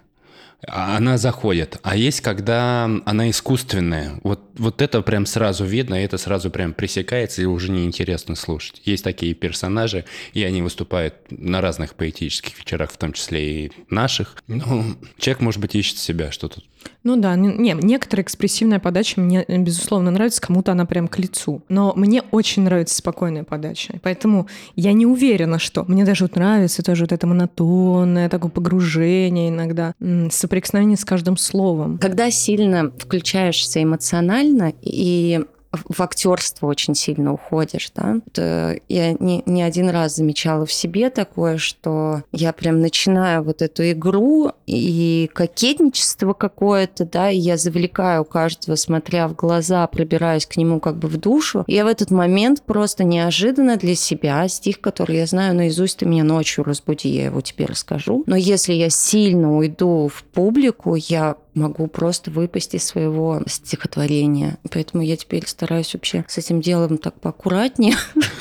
[0.67, 1.79] она заходит.
[1.83, 4.21] А есть, когда она искусственная.
[4.23, 8.83] Вот, вот это прям сразу видно, это сразу прям пресекается, и уже неинтересно слушать.
[8.85, 14.37] Есть такие персонажи, и они выступают на разных поэтических вечерах, в том числе и наших.
[14.47, 16.65] Ну, человек, может быть, ищет себя, что тут.
[17.03, 21.19] Ну да, не, не, некоторая экспрессивная подача мне, э, безусловно, нравится, кому-то она прям к
[21.19, 21.63] лицу.
[21.69, 23.95] Но мне очень нравится спокойная подача.
[24.03, 25.85] Поэтому я не уверена, что...
[25.85, 29.95] Мне даже вот нравится тоже вот это монотонное такое погружение иногда,
[30.31, 31.99] соприкосновение с каждым словом.
[31.99, 35.41] Когда сильно включаешься эмоционально и
[35.73, 38.17] в актерство очень сильно уходишь, да.
[38.37, 43.63] Э, Я не, не один раз замечала в себе такое, что я прям начинаю вот
[43.63, 50.57] эту игру и кокетничество какое-то, да, и я завлекаю каждого, смотря в глаза, пробираюсь к
[50.57, 51.65] нему как бы в душу.
[51.67, 56.07] И я в этот момент просто неожиданно для себя стих, который я знаю наизусть, ты
[56.07, 58.25] меня ночью разбуди, я его тебе расскажу.
[58.27, 64.59] Но если я сильно уйду в публику, я могу просто выпасть из своего стихотворения.
[64.71, 67.95] Поэтому я теперь стараюсь вообще с этим делом так поаккуратнее.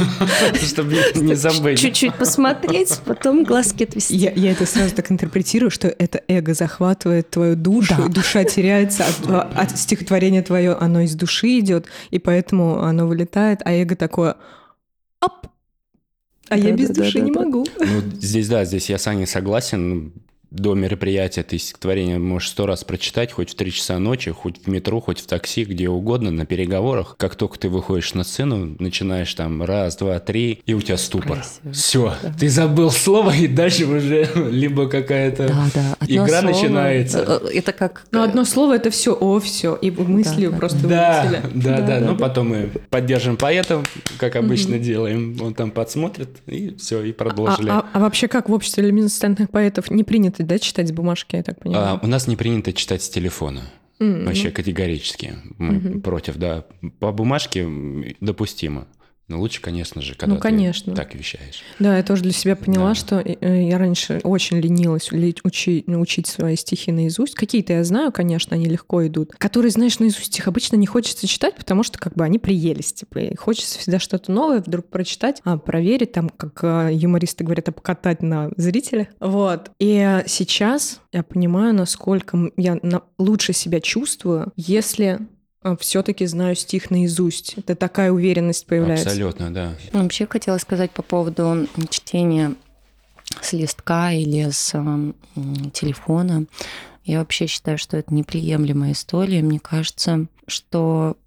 [0.62, 1.80] Чтобы не забыть.
[1.80, 4.16] Чуть-чуть посмотреть, потом глазки отвести.
[4.16, 8.06] Я, это сразу так интерпретирую, что это эго захватывает твою душу, Да.
[8.06, 13.62] и душа теряется от, от стихотворения твое, оно из души идет, и поэтому оно вылетает,
[13.66, 14.36] а эго такое
[15.22, 15.48] оп,
[16.50, 17.46] а я без души не Да-да-да-да-да.
[17.46, 17.66] могу.
[17.80, 20.14] Ну, здесь, да, здесь я с Аней согласен.
[20.52, 24.68] До мероприятия ты стихотворение можешь сто раз прочитать, хоть в три часа ночи, хоть в
[24.68, 27.16] метро, хоть в такси, где угодно, на переговорах.
[27.20, 31.44] Как только ты выходишь на сцену, начинаешь там раз, два, три, и у тебя ступор.
[31.72, 31.72] Красиво.
[31.74, 35.96] Все, ты забыл слово, и дальше уже либо какая-то Да, да.
[36.00, 36.54] одно игра слово.
[36.54, 37.20] начинается.
[37.20, 38.06] Э, э, Это как...
[38.12, 40.58] Но одно слово это все, о, все, и мысли Да, да.
[40.58, 41.62] просто Да, вылетели.
[41.62, 42.28] да, да, Да, Ну, да.
[42.28, 43.84] потом мы поддержим поэта,
[44.18, 45.38] как обычно делаем.
[45.42, 47.70] Он там подсмотрит, и все, и А, продолжили.
[47.70, 51.44] а- а вообще как в обществе люминесцентных поэтов не принято, да, читать с бумажки, я
[51.44, 52.00] так А, понимаю?
[52.02, 53.62] у нас не принято читать с телефона.
[54.00, 55.36] М, Вообще категорически.
[55.58, 56.66] Мы против, да.
[57.00, 57.68] По бумажке
[58.22, 58.88] допустимо.
[59.30, 60.92] Но лучше, конечно же, когда Ну, конечно.
[60.94, 61.62] ты так вещаешь.
[61.80, 62.96] Да, я тоже для себя поняла, Да.
[62.96, 67.36] что э, я раньше очень ленилась ли- учи- учить свои стихи наизусть.
[67.36, 69.34] Какие-то я знаю, конечно, они легко идут.
[69.38, 72.92] Которые, знаешь, наизусть их обычно не хочется читать, потому что как бы они приелись.
[72.92, 77.70] Типа, и хочется всегда что-то новое вдруг прочитать, а, проверить, там, как э, юмористы говорят,
[77.70, 79.10] а покатать на зрителя.
[79.20, 79.70] Вот.
[79.80, 82.80] И э, сейчас я понимаю, насколько я
[83.20, 85.20] лучше себя чувствую, если
[85.80, 87.56] все-таки знаю стих наизусть.
[87.58, 89.10] Это такая уверенность появляется.
[89.10, 89.74] Абсолютно, да.
[89.92, 92.56] Вообще хотела сказать по поводу чтения
[93.42, 94.72] с листка или с
[95.74, 96.46] телефона.
[97.04, 99.42] Я вообще считаю, что это неприемлемая история.
[99.42, 101.18] Мне кажется, что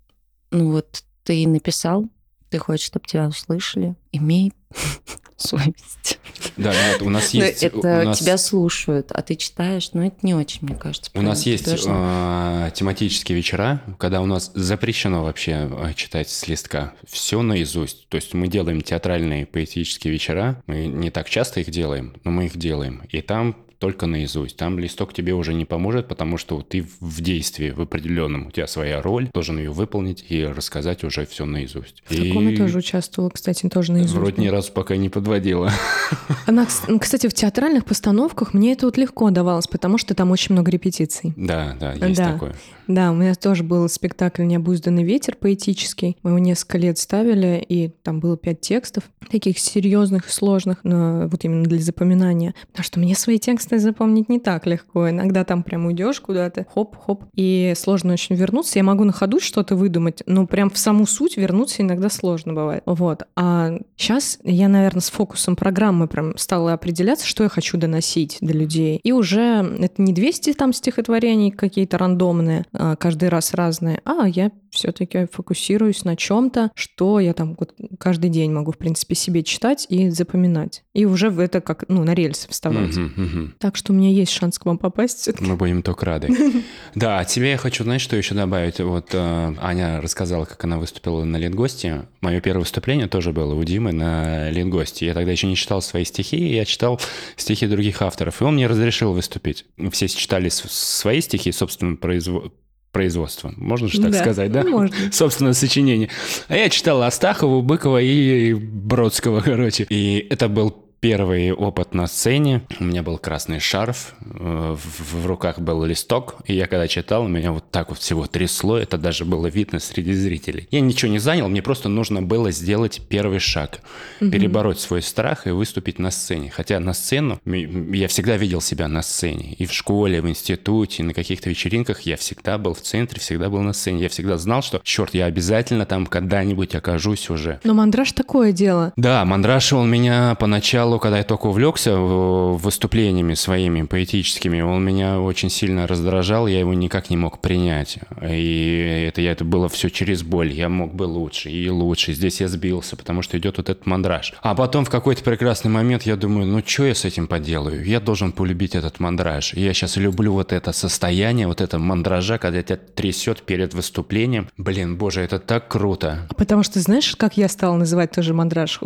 [0.51, 2.07] ну вот ты написал,
[2.51, 4.53] ты хочешь, чтобы тебя услышали, имей
[5.43, 6.19] совесть.
[6.57, 7.63] Да, нет, у нас Ну, есть...
[7.63, 8.19] это у нас...
[8.19, 11.11] тебя слушают, а ты читаешь, но это не очень, мне кажется.
[11.15, 16.29] У нас есть Ты должна- э, тематические вечера, когда у нас запрещено вообще э, читать
[16.31, 16.95] с листка.
[17.09, 18.09] Все наизусть.
[18.09, 20.63] То есть мы делаем театральные поэтические вечера.
[20.67, 23.03] Мы не так часто их делаем, но мы их делаем.
[23.11, 24.57] И там только наизусть.
[24.57, 28.47] Там листок тебе уже не поможет, потому что ты в действии, в определенном.
[28.47, 32.01] У тебя своя роль, должен ее выполнить и рассказать уже все наизусть.
[32.07, 34.15] В таком я тоже участвовала, кстати, тоже наизусть.
[34.15, 35.73] Вроде ни разу пока не подводила.
[36.47, 40.53] Она, ну, кстати, в театральных постановках мне это вот легко давалось, потому что там очень
[40.53, 41.33] много репетиций.
[41.35, 42.35] Да, да, есть Да.
[42.35, 42.55] такое.
[42.87, 46.17] Да, у меня тоже был спектакль «Необузданный ветер» поэтический.
[46.23, 51.45] Мы его несколько лет ставили, и там было пять текстов, таких серьезных, сложных, но вот
[51.45, 52.55] именно для запоминания.
[52.69, 55.11] Потому что мне свои тексты запомнить не так легко.
[55.11, 58.79] Иногда там прям уйдешь куда-то, хоп-хоп, и сложно очень вернуться.
[58.79, 62.83] Я могу на ходу что-то выдумать, но прям в саму суть вернуться иногда сложно бывает.
[62.87, 63.23] Вот.
[63.37, 68.53] А сейчас я, наверное, с фокусом программы прям стала определяться, что я хочу доносить до
[68.53, 69.01] людей.
[69.03, 69.41] И уже
[69.81, 76.05] это не 200 там стихотворений какие-то рандомные, а, каждый раз разные, а я все-таки фокусируюсь
[76.05, 80.83] на чем-то, что я там вот каждый день могу, в принципе, себе читать и запоминать.
[80.95, 82.97] И уже в это как, ну, на рельсы вставать.
[82.97, 83.55] Мгм, мгм.
[83.59, 85.45] Так что у меня есть шанс к вам попасть всё-таки.
[85.45, 86.29] Мы будем только рады.
[86.95, 88.79] Да, а тебе я хочу, знаешь, что еще добавить?
[88.81, 92.07] Вот э, Аня рассказала, как она выступила на Ленгосте.
[92.21, 95.07] Мое первое выступление тоже было у Димы на Ленгосте.
[95.07, 97.01] Я тогда еще не читал свои стихи, я читал
[97.37, 98.41] стихи других авторов.
[98.41, 99.65] И он мне разрешил выступить.
[99.91, 102.53] Все читали свои стихи, собственно, произво-
[102.93, 103.53] производства.
[103.57, 104.63] Можно же так Да, сказать, да?
[104.65, 104.95] можно.
[105.13, 106.09] Собственное сочинение.
[106.49, 109.87] А я читал Астахову, Быкова и Бродского, короче.
[109.89, 112.63] И это был первый опыт на сцене.
[112.79, 117.51] У меня был красный шарф, э, в, руках был листок, и я когда читал, меня
[117.51, 120.69] вот так вот всего трясло, это даже было видно среди зрителей.
[120.71, 123.81] Я ничего не занял, мне просто нужно было сделать первый шаг,
[124.21, 126.51] перебороть свой страх и выступить на сцене.
[126.51, 129.55] Хотя на сцену, я всегда видел себя на сцене.
[129.55, 133.63] И в школе, в институте, на каких-то вечеринках я всегда был в центре, всегда был
[133.63, 134.03] на сцене.
[134.03, 137.59] Я всегда знал, что, черт, я обязательно там когда-нибудь окажусь уже.
[137.65, 138.93] Но мандраж такое дело.
[138.95, 145.21] Да, мандраж он меня поначалу, когда я только увлекся э, выступлениями своими поэтическими, он меня
[145.21, 147.99] очень сильно раздражал, я его никак не мог принять.
[148.23, 150.53] И это, я, это было все через боль.
[150.53, 152.13] Я мог бы лучше и лучше.
[152.13, 154.35] Здесь я сбился, потому что идет вот этот мандраж.
[154.43, 157.85] А потом в какой-то прекрасный момент я думаю, ну что я с этим поделаю?
[157.85, 159.55] Я должен полюбить этот мандраж.
[159.55, 164.49] И я сейчас люблю вот это состояние, вот это мандража, когда тебя трясет перед выступлением.
[164.57, 166.29] Блин, боже, это так круто.
[166.37, 168.81] Потому что знаешь, как я стала называть тоже мандраж?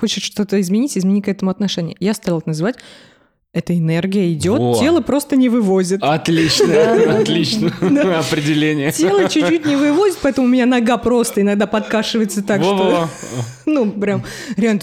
[0.00, 1.96] Хочет что-то изменить, измени к этому отношение.
[2.00, 2.76] Я стала это называть
[3.52, 4.78] эта энергия идет, Во.
[4.78, 6.00] тело просто не вывозит.
[6.04, 7.72] Отлично, отлично
[8.20, 8.92] определение.
[8.92, 13.08] Тело чуть-чуть не вывозит, поэтому у меня нога просто иногда подкашивается так, что...
[13.66, 14.24] Ну, прям
[14.56, 14.80] реально...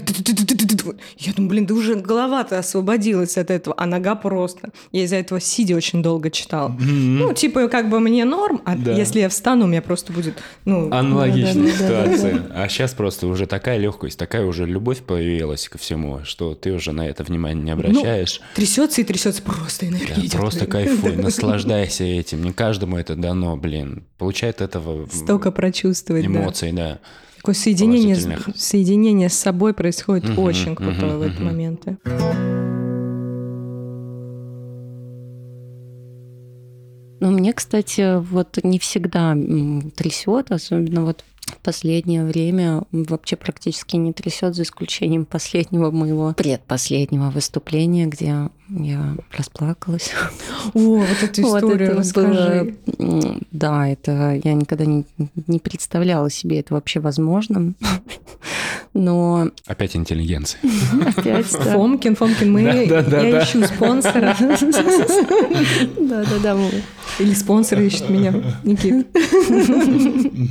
[1.18, 4.70] Я думаю, блин, да уже голова-то освободилась от этого, а нога просто.
[4.92, 6.68] Я из-за этого сидя очень долго читала.
[6.68, 10.38] Ну, типа, как бы мне норм, а если я встану, у меня просто будет...
[10.64, 12.46] Ну, Аналогичная ситуация.
[12.54, 16.92] А сейчас просто уже такая легкость, такая уже любовь появилась ко всему, что ты уже
[16.92, 18.40] на это внимание не обращаешь.
[18.58, 20.32] Трясется и трясется, просто энергия Да, идет.
[20.32, 22.42] просто кайфуй, наслаждайся этим.
[22.42, 24.04] Не каждому это дано, блин.
[24.18, 26.98] Получает этого Столько прочувствовать, эмоций, да.
[27.36, 28.16] Такое соединение,
[28.56, 31.44] соединение с собой происходит Мгм, очень крутое мгм, в эти мгм.
[31.44, 31.98] моменты.
[37.20, 39.34] Ну, мне, кстати, вот не всегда
[39.96, 47.30] трясет, особенно вот в последнее время вообще практически не трясет, за исключением последнего моего предпоследнего
[47.30, 50.10] выступления, где я расплакалась.
[50.74, 52.76] О, вот эту Вот историю это расскажи.
[52.98, 55.04] было, Да, это я никогда не,
[55.46, 57.76] не представляла себе это вообще возможным.
[58.94, 60.60] Но Опять интеллигенция.
[61.16, 61.72] опять да.
[61.72, 63.42] Фомкин, Фомкин, мы, Да, да, да, я да.
[63.44, 64.36] ищу спонсора.
[66.00, 66.54] Да, да, да.
[66.56, 66.70] мы-
[67.18, 68.34] Или спонсор ищет меня,
[68.64, 69.06] Никит.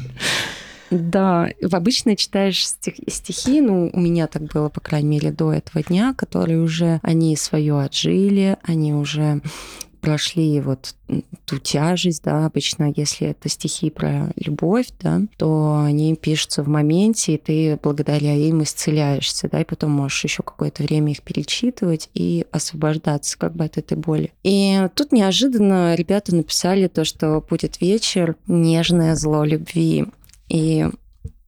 [0.90, 5.84] Да, обычно читаешь стих, стихи, ну, у меня так было, по крайней мере, до этого
[5.84, 9.42] дня, которые уже, они свое отжили, они уже
[10.08, 10.96] прошли вот
[11.46, 17.34] ту тяжесть, да, обычно, если это стихи про любовь, да, то они пишутся в моменте,
[17.34, 22.46] и ты благодаря им исцеляешься, да, и потом можешь еще какое-то время их перечитывать и
[22.52, 24.32] освобождаться как бы от этой боли.
[24.44, 30.06] И тут неожиданно ребята написали то, что будет вечер «Нежное зло любви»,
[30.50, 30.88] и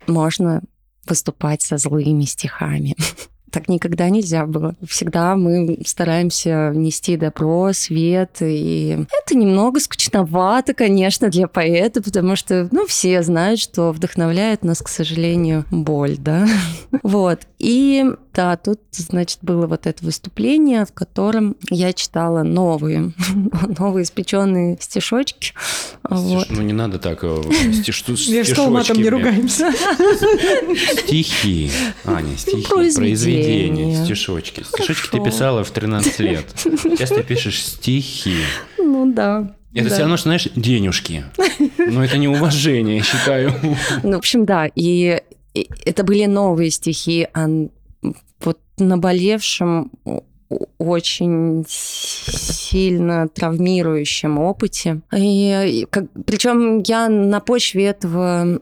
[0.07, 0.61] можно
[1.07, 2.95] выступать со злыми стихами.
[3.51, 4.75] Так никогда нельзя было.
[4.87, 8.37] Всегда мы стараемся нести добро, свет.
[8.41, 14.81] И это немного скучновато, конечно, для поэта, потому что, ну, все знают, что вдохновляет нас,
[14.81, 16.47] к сожалению, боль, да.
[17.03, 17.41] Вот.
[17.59, 23.11] И да, тут, значит, было вот это выступление, в котором я читала новые,
[23.79, 25.53] новые испеченные стишочки.
[26.09, 26.47] Вот.
[26.49, 27.41] Ну, не надо так э,
[27.73, 28.31] стишочки.
[28.31, 29.71] Вершком матом не ругаемся.
[31.03, 31.71] Стихи,
[32.05, 33.38] Аня, стихи, произведения,
[34.03, 34.63] стишочки.
[34.63, 36.45] Стишочки ты писала в 13 лет.
[36.55, 38.37] Сейчас ты пишешь стихи.
[38.77, 39.55] Ну да.
[39.73, 39.93] Это да.
[39.93, 41.25] все равно, что, знаешь, денежки.
[41.77, 43.53] Но это не уважение, я считаю.
[44.03, 44.67] Ну, в общем, да.
[44.75, 45.21] И
[45.85, 47.47] это были новые стихи о
[48.39, 49.91] вот наболевшем
[50.79, 55.01] очень сильно травмирующем опыте.
[55.15, 58.59] И, как, причем я на почве этого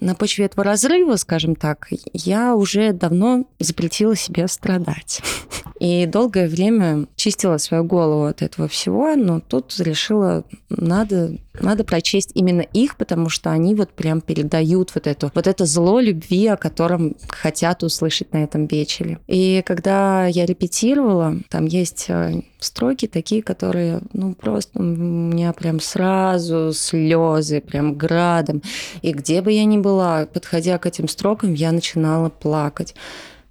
[0.00, 5.20] на почве этого разрыва, скажем так, я уже давно запретила себе страдать.
[5.80, 12.32] И долгое время чистила свою голову от этого всего, но тут решила, надо, надо прочесть
[12.34, 16.56] именно их, потому что они вот прям передают вот, эту, вот это зло любви, о
[16.56, 19.20] котором хотят услышать на этом вечере.
[19.28, 25.80] И когда я репетировала, там есть э, строки такие, которые, ну, просто у меня прям
[25.80, 28.62] сразу слезы, прям градом.
[29.02, 29.87] И где бы я ни была,
[30.32, 32.94] подходя к этим строкам, я начинала плакать.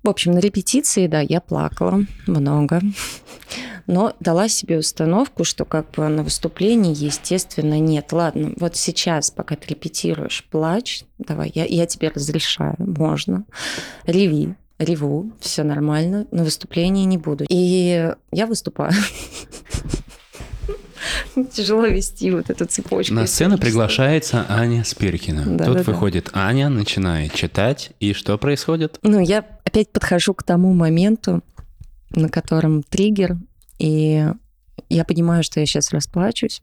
[0.04, 2.82] В общем, на репетиции, да, я плакала много,
[3.88, 8.14] но дала себе установку, что как бы на выступлении, естественно, нет.
[8.14, 13.44] Ладно, вот сейчас, пока ты репетируешь, плачь, давай, я, я тебе разрешаю, можно,
[14.06, 17.46] реви, реву, все нормально, на выступлении не буду.
[17.50, 18.94] И я выступаю.
[21.52, 23.14] Тяжело вести вот эту цепочку.
[23.14, 25.44] На сцену приглашается Аня Спиркина.
[25.46, 26.48] Да, Тут да, выходит да.
[26.48, 29.00] Аня, начинает читать, и что происходит?
[29.04, 31.44] Ну, я опять подхожу к тому моменту,
[32.12, 33.38] на котором триггер,
[33.80, 34.28] и
[34.90, 36.62] я понимаю, что я сейчас расплачусь.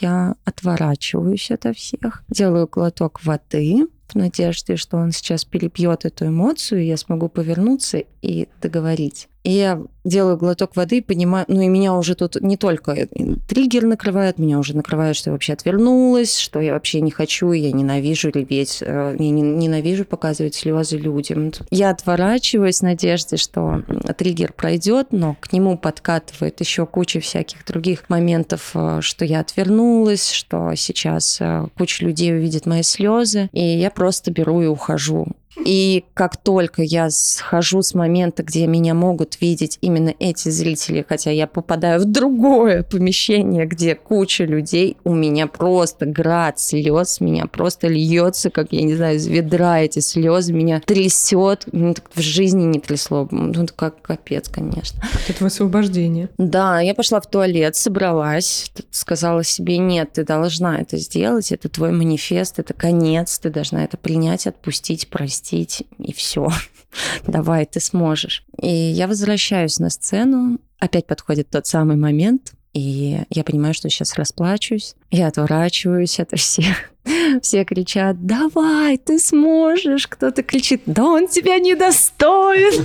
[0.00, 6.82] Я отворачиваюсь от всех, делаю глоток воды, в надежде, что он сейчас перепьет эту эмоцию,
[6.82, 9.28] и я смогу повернуться и договорить.
[9.42, 13.08] И я делаю глоток воды понимаю, ну и меня уже тут не только
[13.48, 17.72] триггер накрывает, меня уже накрывает, что я вообще отвернулась, что я вообще не хочу, я
[17.72, 21.52] ненавижу реветь, э, я ненавижу показывать слезы людям.
[21.70, 23.82] Я отворачиваюсь в надежде, что
[24.16, 30.30] триггер пройдет, но к нему подкатывает еще куча всяких других моментов, э, что я отвернулась,
[30.30, 35.28] что сейчас э, куча людей увидит мои слезы, и я просто беру и ухожу.
[35.64, 41.30] И как только я схожу с момента, где меня могут видеть именно эти зрители, хотя
[41.30, 47.88] я попадаю в другое помещение, где куча людей, у меня просто град слез, меня просто
[47.88, 51.66] льется, как, я не знаю, из ведра эти слезы, меня трясет.
[51.72, 53.28] Ну, в жизни не трясло.
[53.30, 55.02] Ну, как капец, конечно.
[55.28, 56.30] Это освобождение.
[56.38, 61.90] Да, я пошла в туалет, собралась, сказала себе, нет, ты должна это сделать, это твой
[61.90, 66.48] манифест, это конец, ты должна это принять, отпустить, простить простить, и все.
[67.26, 68.44] Давай, ты сможешь.
[68.60, 70.58] И я возвращаюсь на сцену.
[70.78, 74.94] Опять подходит тот самый момент, и я понимаю, что сейчас расплачусь.
[75.10, 76.90] Я отворачиваюсь от всех.
[77.42, 80.06] Все кричат, давай, ты сможешь.
[80.06, 82.84] Кто-то кричит, да он тебя не достоин.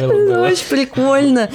[0.42, 1.50] Очень прикольно.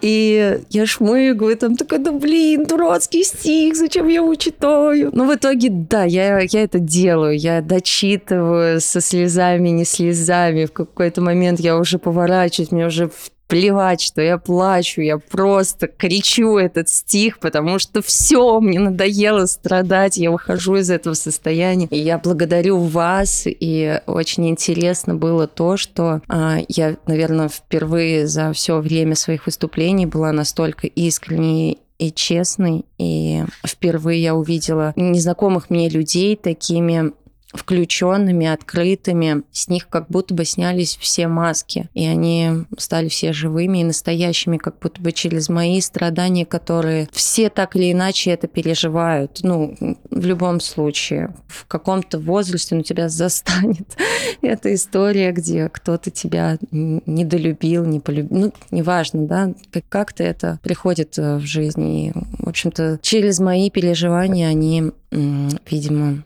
[0.00, 5.10] И я шмыгаю, там такой, да блин, дурацкий стих, зачем я его читаю?
[5.12, 7.36] Но в итоге, да, я, я это делаю.
[7.36, 10.66] Я дочитываю со слезами, не слезами.
[10.66, 13.10] В какой-то момент я уже поворачиваюсь, мне уже
[13.46, 20.16] плевать, что я плачу, я просто кричу этот стих, потому что все, мне надоело страдать,
[20.16, 21.86] я выхожу из этого состояния.
[21.90, 28.52] И я благодарю вас, и очень интересно было то, что а, я, наверное, впервые за
[28.52, 35.88] все время своих выступлений была настолько искренней и честной, и впервые я увидела незнакомых мне
[35.88, 37.12] людей такими
[37.54, 39.42] включенными, открытыми.
[39.52, 44.56] С них как будто бы снялись все маски, и они стали все живыми и настоящими,
[44.56, 49.40] как будто бы через мои страдания, которые все так или иначе это переживают.
[49.42, 49.76] Ну,
[50.10, 53.96] в любом случае, в каком-то возрасте, ну, тебя застанет
[54.42, 58.38] эта история, где кто-то тебя недолюбил, не полюбил.
[58.38, 59.54] Ну, неважно, да,
[59.88, 62.08] как-то это приходит э, в жизни.
[62.08, 66.24] И, в общем-то, через мои переживания они, видимо,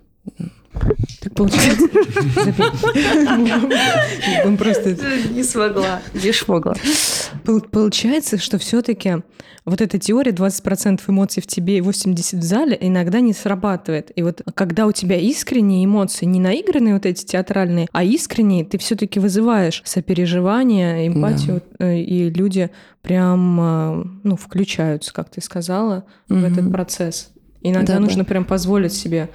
[1.20, 1.84] так получается...
[4.44, 4.96] Он просто...
[5.32, 6.74] Не смогла, не смогла.
[7.70, 9.16] Получается, что все таки
[9.68, 14.10] вот эта теория 20% эмоций в тебе и 80% в зале иногда не срабатывает.
[14.16, 18.78] И вот когда у тебя искренние эмоции, не наигранные вот эти театральные, а искренние, ты
[18.78, 21.86] все таки вызываешь сопереживание, эмпатию, да.
[21.86, 22.70] Э, и люди
[23.02, 26.40] прям э, ну, включаются, как ты сказала, угу.
[26.40, 27.30] в этот процесс.
[27.60, 28.28] Иногда да, нужно да.
[28.28, 29.30] прям позволить себе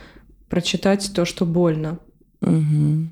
[0.54, 1.98] прочитать то, что больно.
[2.42, 3.08] Угу.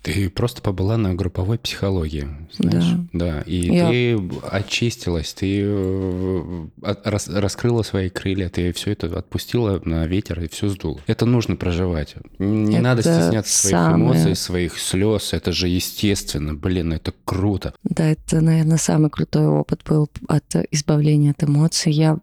[0.00, 2.90] Ты просто побыла на групповой психологии, знаешь?
[3.12, 3.34] Да.
[3.34, 3.40] да.
[3.42, 3.90] И Я...
[3.90, 4.18] ты
[4.50, 6.66] очистилась, ты э,
[7.04, 11.02] рас, раскрыла свои крылья, ты все это отпустила на ветер и все сдул.
[11.06, 12.14] Это нужно проживать.
[12.38, 14.04] Не это надо стесняться своих самое...
[14.04, 15.34] эмоций, своих слез.
[15.34, 16.54] Это же естественно.
[16.54, 17.74] Блин, это круто.
[17.84, 21.92] Да, это, наверное, самый крутой опыт был от избавления от эмоций.
[21.92, 22.18] Я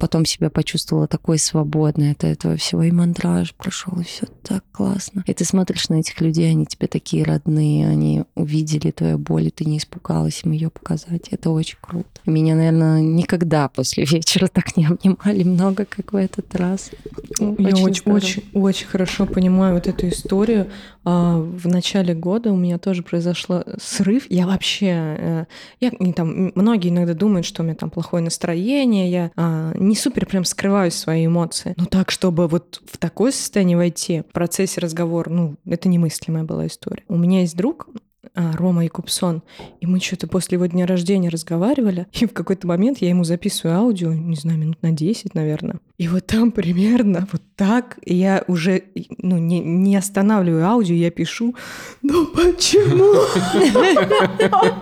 [0.00, 2.82] потом себя почувствовала такой свободной от этого всего.
[2.82, 5.22] И мандраж прошел, и все так классно.
[5.26, 9.50] И ты смотришь на этих людей, они тебе такие родные, они увидели твою боль, и
[9.50, 11.28] ты не испугалась им ее показать.
[11.30, 12.08] Это очень круто.
[12.24, 16.90] Меня, наверное, никогда после вечера так не обнимали много, как в этот раз.
[17.38, 20.70] Я очень, очень, очень хорошо понимаю вот эту историю.
[21.04, 24.26] А, в начале года у меня тоже произошел срыв.
[24.28, 25.44] Я вообще, э,
[25.80, 30.26] я там, многие иногда думают, что у меня там плохое настроение, я а, не супер
[30.26, 31.74] прям скрываю свои эмоции.
[31.76, 36.66] Но так, чтобы вот в такое состояние войти в процессе разговора, ну, это немыслимая была
[36.66, 37.04] история.
[37.08, 37.88] У меня есть друг,
[38.34, 39.42] Рома Якубсон,
[39.80, 43.78] и мы что-то после его дня рождения разговаривали, и в какой-то момент я ему записываю
[43.78, 45.80] аудио, не знаю, минут на 10, наверное.
[45.98, 48.84] И вот там примерно вот так я уже
[49.18, 51.54] ну, не, не останавливаю аудио, я пишу,
[52.02, 53.14] ну почему?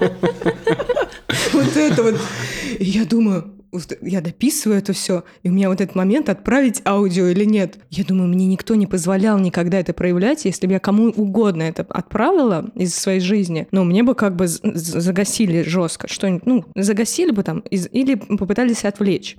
[1.53, 2.21] Вот это вот.
[2.79, 3.58] Я думаю,
[4.03, 7.79] я дописываю это все, и у меня вот этот момент отправить аудио или нет.
[7.91, 11.87] Я думаю, мне никто не позволял никогда это проявлять, если бы я кому угодно это
[11.89, 17.43] отправила из своей жизни, ну, мне бы как бы загасили жестко что-нибудь, ну, загасили бы
[17.43, 19.37] там из, или попытались отвлечь.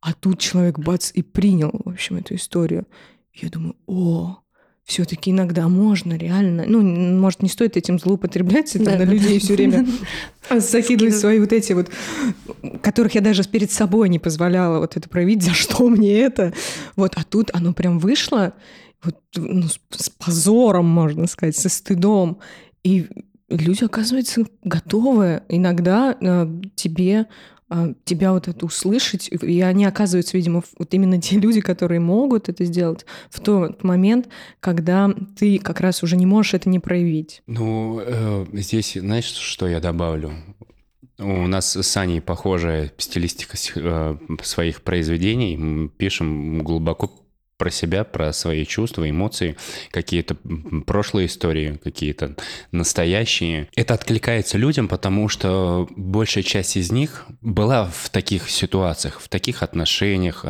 [0.00, 2.86] А тут человек бац и принял, в общем, эту историю.
[3.34, 4.41] Я думаю, о,
[4.84, 9.38] все-таки иногда можно реально, ну, может, не стоит этим злоупотреблять, и да, на да, людей
[9.38, 9.44] да.
[9.44, 9.86] все время
[10.58, 11.90] закидывать свои вот эти вот,
[12.82, 16.52] которых я даже перед собой не позволяла вот это проявить, за что мне это.
[16.96, 18.54] Вот, а тут оно прям вышло
[19.04, 22.38] вот, ну, с позором, можно сказать, со стыдом.
[22.84, 23.08] И
[23.48, 27.26] люди, оказывается, готовы иногда э, тебе
[28.04, 32.64] тебя вот это услышать, и они оказываются, видимо, вот именно те люди, которые могут это
[32.64, 34.28] сделать в тот момент,
[34.60, 37.42] когда ты как раз уже не можешь это не проявить.
[37.46, 40.32] Ну, э, здесь, знаешь, что я добавлю?
[41.18, 45.56] У нас с Аней похожая стилистика э, своих произведений.
[45.56, 47.10] Мы пишем глубоко
[47.56, 49.56] про себя, про свои чувства, эмоции,
[49.90, 50.36] какие-то
[50.86, 52.36] прошлые истории, какие-то
[52.72, 53.68] настоящие.
[53.76, 59.62] Это откликается людям, потому что большая часть из них была в таких ситуациях, в таких
[59.62, 60.44] отношениях.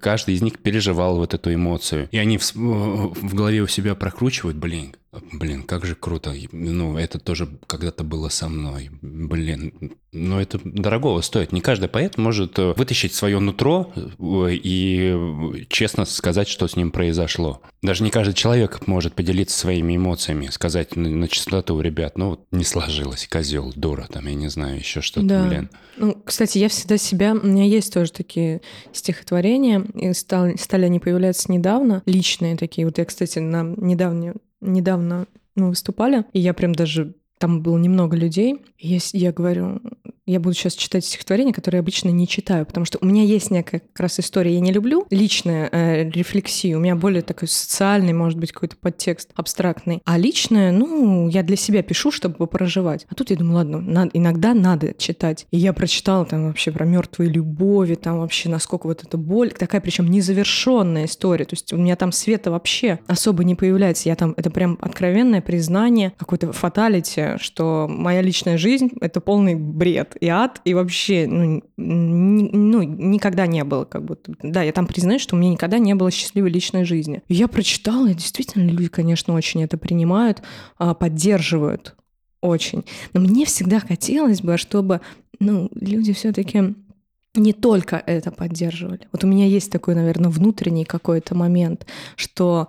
[0.00, 2.08] Каждый из них переживал вот эту эмоцию.
[2.10, 4.94] И они в, в голове у себя прокручивают, блин,
[5.32, 6.34] Блин, как же круто.
[6.52, 8.90] Ну, это тоже когда-то было со мной.
[9.00, 9.72] Блин,
[10.12, 11.52] ну это дорогого стоит.
[11.52, 14.10] Не каждый поэт может э, вытащить свое нутро э,
[14.52, 17.62] и честно сказать, что с ним произошло.
[17.82, 22.46] Даже не каждый человек может поделиться своими эмоциями, сказать на, на чистоту, ребят, ну вот
[22.50, 25.46] не сложилось, козел, дура, там, я не знаю, еще что-то, да.
[25.46, 25.70] блин.
[25.96, 27.32] Ну, кстати, я всегда себя...
[27.32, 28.60] У меня есть тоже такие
[28.92, 32.86] стихотворения, и стали, стали они появляться недавно, личные такие.
[32.86, 38.16] Вот я, кстати, на недавнюю недавно мы выступали, и я прям даже там было немного
[38.16, 38.64] людей.
[38.78, 39.80] Я, я говорю,
[40.26, 43.50] я буду сейчас читать стихотворение, которое я обычно не читаю, потому что у меня есть
[43.50, 44.54] некая как раз история.
[44.54, 49.30] Я не люблю личную э, рефлексию, у меня более такой социальный, может быть, какой-то подтекст
[49.36, 50.02] абстрактный.
[50.04, 53.06] А личное, ну, я для себя пишу, чтобы проживать.
[53.08, 55.46] А тут я думаю, ладно, надо, иногда надо читать.
[55.52, 59.80] И я прочитала там вообще про мертвые любови, там вообще насколько вот эта боль, такая
[59.80, 61.44] причем незавершенная история.
[61.44, 64.08] То есть у меня там света вообще особо не появляется.
[64.08, 70.15] Я там, это прям откровенное признание, какой-то фаталити, что моя личная жизнь— это полный бред.
[70.20, 74.34] И ад, и вообще, ну, ни, ну, никогда не было как будто.
[74.42, 77.22] Да, я там признаюсь, что у меня никогда не было счастливой личной жизни.
[77.28, 80.42] И я прочитала, и действительно люди, конечно, очень это принимают,
[80.78, 81.94] а, поддерживают
[82.40, 82.84] очень.
[83.12, 85.00] Но мне всегда хотелось бы, чтобы
[85.38, 86.74] ну, люди все-таки
[87.34, 89.08] не только это поддерживали.
[89.12, 91.86] Вот у меня есть такой, наверное, внутренний какой-то момент,
[92.16, 92.68] что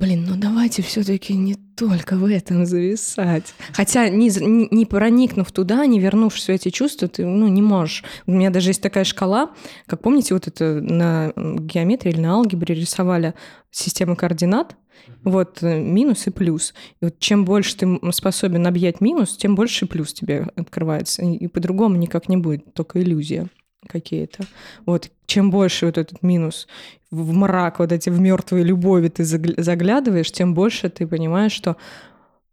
[0.00, 3.52] Блин, ну давайте все-таки не только в этом зависать.
[3.74, 4.30] Хотя не,
[4.74, 8.02] не проникнув туда, не вернувшись в эти чувства, ты ну, не можешь.
[8.26, 9.50] У меня даже есть такая шкала,
[9.84, 13.34] как помните, вот это на геометрии или на алгебре рисовали
[13.70, 14.74] систему координат,
[15.22, 16.72] вот э, минус и плюс.
[17.02, 21.22] И вот чем больше ты способен объять минус, тем больше плюс тебе открывается.
[21.22, 23.50] И, и по-другому никак не будет, только иллюзия
[23.86, 24.44] какие-то.
[24.86, 26.66] Вот чем больше вот этот минус
[27.10, 31.76] в мрак, вот эти в мертвые любови ты заглядываешь, тем больше ты понимаешь, что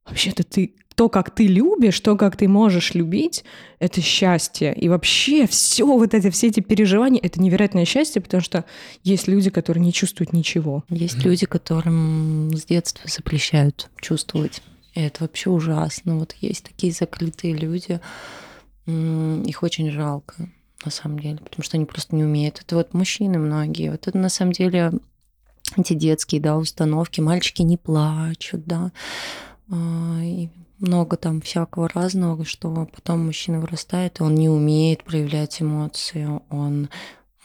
[0.05, 3.43] вообще-то ты то, как ты любишь, то, как ты можешь любить,
[3.77, 4.73] это счастье.
[4.73, 8.65] И вообще все вот эти, все эти переживания, это невероятное счастье, потому что
[9.03, 10.83] есть люди, которые не чувствуют ничего.
[10.89, 14.63] Есть люди, которым с детства запрещают чувствовать.
[14.95, 16.17] И это вообще ужасно.
[16.17, 17.99] Вот есть такие закрытые люди,
[18.87, 20.49] их очень жалко
[20.87, 22.61] на самом деле, потому что они просто не умеют.
[22.61, 23.91] Это вот мужчины многие.
[23.91, 24.93] Вот это на самом деле
[25.75, 27.19] эти детские, да, установки.
[27.19, 28.91] Мальчики не плачут, да.
[29.69, 30.47] А, и
[30.79, 36.89] много там всякого разного, что потом мужчина вырастает, и он не умеет проявлять эмоции, он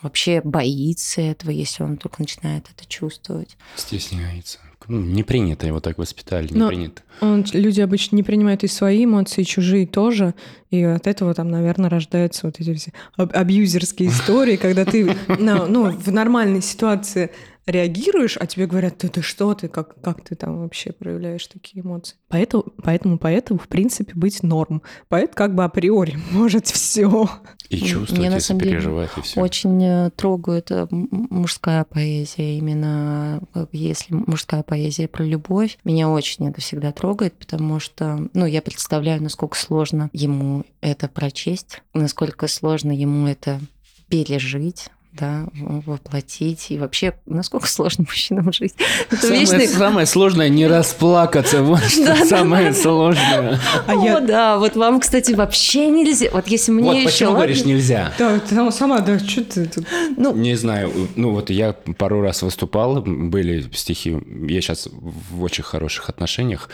[0.03, 3.57] вообще боится этого, если он только начинает это чувствовать.
[3.77, 4.59] Стесняется.
[4.89, 7.03] Ну, не принято его так воспитали, не Но принято.
[7.21, 10.35] Он, люди обычно не принимают и свои эмоции, и чужие тоже.
[10.71, 16.11] И от этого там, наверное, рождаются вот эти все абьюзерские истории, когда ты ну, в
[16.13, 17.31] нормальной ситуации
[17.67, 21.83] реагируешь, а тебе говорят, ты, ты что, ты как, как ты там вообще проявляешь такие
[21.83, 22.17] эмоции.
[22.29, 24.83] Поэтому, поэтому, поэтому, в принципе, быть норм.
[25.09, 27.29] Поэт как бы априори может все.
[27.69, 29.41] И чувствовать, Мне, и сопереживать, и все.
[29.41, 33.41] Очень э, трогает э, мужская поэзия, именно
[33.71, 35.79] если мужская поэзия про любовь.
[35.85, 41.83] Меня очень это всегда трогает, потому что, ну, я представляю, насколько сложно ему это прочесть,
[41.95, 43.61] насколько сложно ему это
[44.09, 46.71] пережить, да, воплотить.
[46.71, 48.75] И вообще, насколько сложно мужчинам жить.
[49.11, 49.69] Это самое, вечный...
[49.69, 51.63] самое сложное не расплакаться.
[51.63, 53.61] Вот что самое сложное.
[53.87, 54.21] А О, я...
[54.21, 56.29] да, вот вам, кстати, вообще нельзя.
[56.33, 57.07] Вот если мне вот еще...
[57.07, 58.13] почему говоришь нельзя?
[58.19, 59.87] Да, ты сама, да, что ты тут...
[60.17, 60.35] Ну...
[60.35, 61.09] Не знаю.
[61.17, 64.17] Ну вот я пару раз выступал, были стихи.
[64.49, 66.71] Я сейчас в очень хороших отношениях,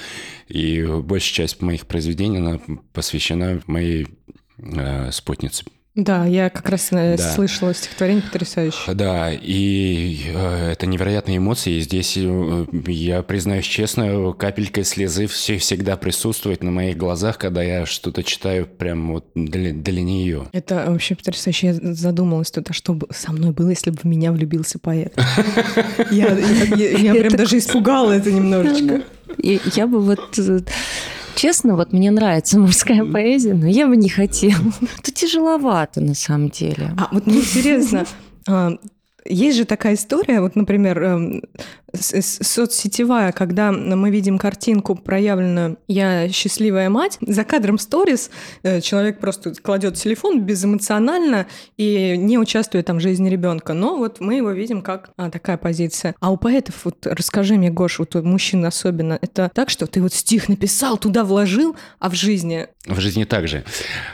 [0.48, 2.60] и большая часть моих произведений, она
[2.92, 4.08] посвящена моей
[4.58, 5.64] э, спутнице
[5.98, 7.32] да, я как раз э, да.
[7.34, 8.94] слышала стихотворение потрясающее.
[8.94, 11.72] Да, и э, это невероятные эмоции.
[11.72, 17.64] И здесь, э, я признаюсь честно, капелька слезы все всегда присутствует на моих глазах, когда
[17.64, 20.46] я что-то читаю прям вот для, для нее.
[20.52, 21.66] Это вообще потрясающе.
[21.66, 25.18] Я задумалась тут, а что бы со мной было, если бы в меня влюбился поэт?
[26.12, 29.02] Я прям даже испугала это немножечко.
[29.74, 30.38] Я бы вот
[31.38, 34.72] Честно, вот мне нравится мужская поэзия, но я бы не хотела.
[34.98, 36.90] Это тяжеловато на самом деле.
[36.98, 38.04] А вот мне интересно,
[38.48, 38.72] а,
[39.24, 41.42] есть же такая история, вот, например, эм,
[41.94, 48.30] соцсетевая, когда мы видим картинку проявленную «Я счастливая мать», за кадром сторис
[48.62, 53.72] э, человек просто кладет телефон безэмоционально и не участвует там в жизни ребенка.
[53.72, 56.14] Но вот мы его видим как а, такая позиция.
[56.20, 60.02] А у поэтов, вот расскажи мне, Гош, вот у мужчин особенно, это так, что ты
[60.02, 62.68] вот стих написал, туда вложил, а в жизни...
[62.86, 63.64] В жизни так же.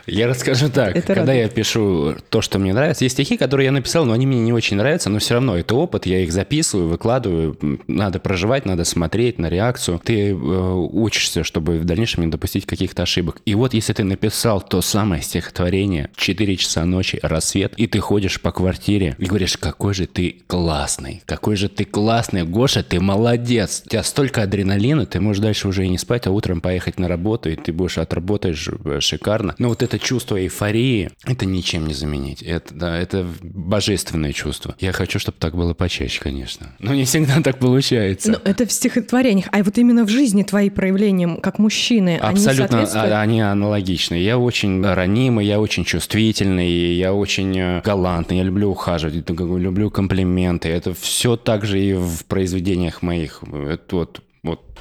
[0.06, 0.96] Я расскажу так.
[0.96, 1.42] Это когда радует.
[1.42, 4.52] я пишу то, что мне нравится, есть стихи, которые я написал, но они мне не
[4.52, 7.56] очень нравятся, но все равно это опыт, я их записываю, выкладываю,
[7.86, 10.00] надо проживать, надо смотреть на реакцию.
[10.04, 13.40] Ты э, учишься, чтобы в дальнейшем не допустить каких-то ошибок.
[13.44, 18.40] И вот если ты написал то самое стихотворение 4 часа ночи, рассвет, и ты ходишь
[18.40, 23.82] по квартире и говоришь, какой же ты классный, какой же ты классный, Гоша, ты молодец.
[23.86, 27.08] У тебя столько адреналина, ты можешь дальше уже и не спать, а утром поехать на
[27.08, 29.54] работу, и ты будешь отработаешь э, шикарно.
[29.58, 32.42] Но вот это чувство эйфории, это ничем не заменить.
[32.42, 34.74] Это, да, это божественное чувство.
[34.78, 36.74] Я хочу, чтобы так было почаще, конечно.
[36.78, 38.32] Но не всегда так получается получается.
[38.32, 42.86] Но это в стихотворениях, а вот именно в жизни твои проявления как мужчины, Абсолютно, они
[42.86, 43.12] соответствуют?
[43.12, 44.14] они аналогичны.
[44.14, 50.68] Я очень ранимый, я очень чувствительный, я очень э, галантный, я люблю ухаживать, люблю комплименты.
[50.68, 53.42] Это все так же и в произведениях моих.
[53.42, 54.73] Это вот вот А,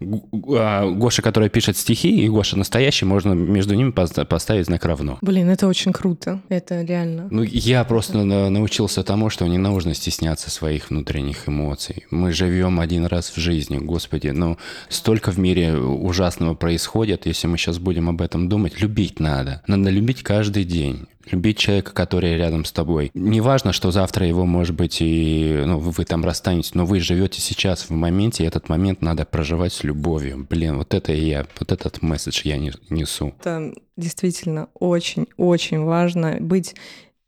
[0.00, 5.18] Гоша, который пишет стихи, и Гоша настоящий, можно между ними поставить знак равно.
[5.22, 6.40] Блин, это очень круто.
[6.48, 7.28] Это реально.
[7.30, 12.04] Ну, я просто научился тому, что не нужно стесняться своих внутренних эмоций.
[12.10, 14.28] Мы живем один раз в жизни, господи.
[14.28, 14.58] Ну,
[14.88, 18.80] столько в мире ужасного происходит, если мы сейчас будем об этом думать.
[18.80, 19.62] Любить надо.
[19.66, 23.10] Надо любить каждый день любить человека, который рядом с тобой.
[23.14, 27.40] Не важно, что завтра его, может быть, и ну, вы там расстанетесь, но вы живете
[27.40, 30.46] сейчас в моменте, и этот момент надо проживать с любовью.
[30.48, 33.34] Блин, вот это я, вот этот месседж я несу.
[33.40, 36.74] Это действительно очень-очень важно быть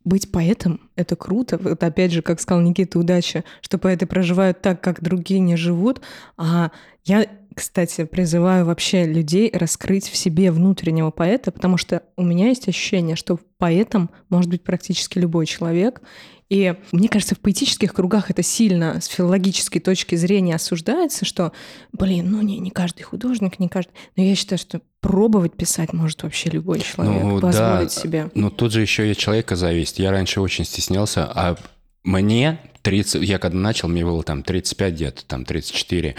[0.05, 1.59] быть поэтом— это круто.
[1.59, 6.01] Вот опять же, как сказал Никита, удача, что поэты проживают так, как другие не живут.
[6.37, 6.71] А
[7.05, 7.27] я
[7.57, 13.17] кстати, призываю вообще людей раскрыть в себе внутреннего поэта, потому что у меня есть ощущение,
[13.17, 16.03] что поэтом может быть практически любой человек.
[16.51, 21.53] И мне кажется, в поэтических кругах это сильно с филологической точки зрения осуждается, что,
[21.93, 23.93] блин, ну не, не каждый художник, не каждый.
[24.17, 28.31] Но я считаю, что пробовать писать может вообще любой человек, ну, позволить да, себе.
[28.35, 29.99] Но тут же еще и человека зависит.
[29.99, 31.57] Я раньше очень стеснялся, а
[32.05, 36.17] мне 30, я когда начал, мне было там 35 лет, там 34.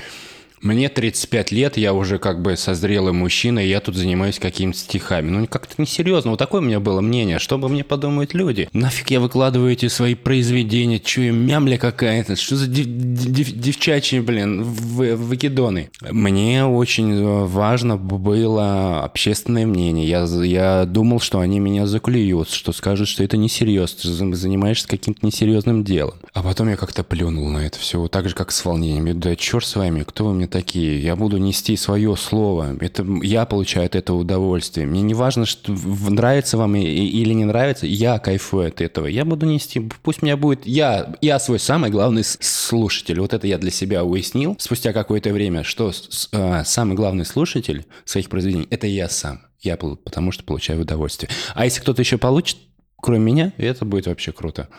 [0.62, 5.30] Мне 35 лет, я уже как бы созрелый мужчина, и я тут занимаюсь какими-то стихами.
[5.30, 6.32] Ну, как-то несерьезно.
[6.32, 7.40] Вот такое у меня было мнение.
[7.40, 8.68] Что бы мне подумают люди?
[8.74, 11.00] Нафиг я выкладываю эти свои произведения?
[11.00, 12.36] Че я мямля какая-то?
[12.36, 15.90] Что за дев- дев- девчачьи, блин, в- выкидоны?
[16.10, 20.08] Мне очень важно было общественное мнение.
[20.08, 25.26] Я, я думал, что они меня заклюют, что скажут, что это несерьезно, ты занимаешься каким-то
[25.26, 26.16] несерьезным делом.
[26.34, 29.20] А потом я как-то плюнул на это все, так же, как с волнением.
[29.20, 33.46] Да черт с вами, кто вы мне такие, я буду нести свое слово, это я
[33.46, 34.88] получаю от этого удовольствие.
[34.88, 35.72] Мне не важно, что
[36.10, 39.08] нравится вам или не нравится, я кайфую от этого.
[39.08, 43.20] Я буду нести, пусть меня будет, я, я свой самый главный слушатель.
[43.20, 45.92] Вот это я для себя уяснил спустя какое-то время, что
[46.32, 49.42] а, самый главный слушатель своих произведений– это я сам.
[49.62, 51.30] Я потому что получаю удовольствие.
[51.56, 52.58] А если кто-то еще получит,
[53.02, 54.70] кроме меня, это будет вообще круто.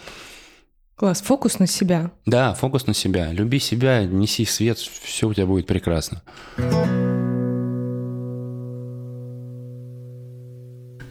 [0.99, 2.11] Класс, фокус на себя.
[2.26, 3.32] Да, фокус на себя.
[3.32, 6.22] Люби себя, неси свет, все у тебя будет прекрасно.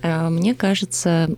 [0.03, 1.29] А, мне кажется,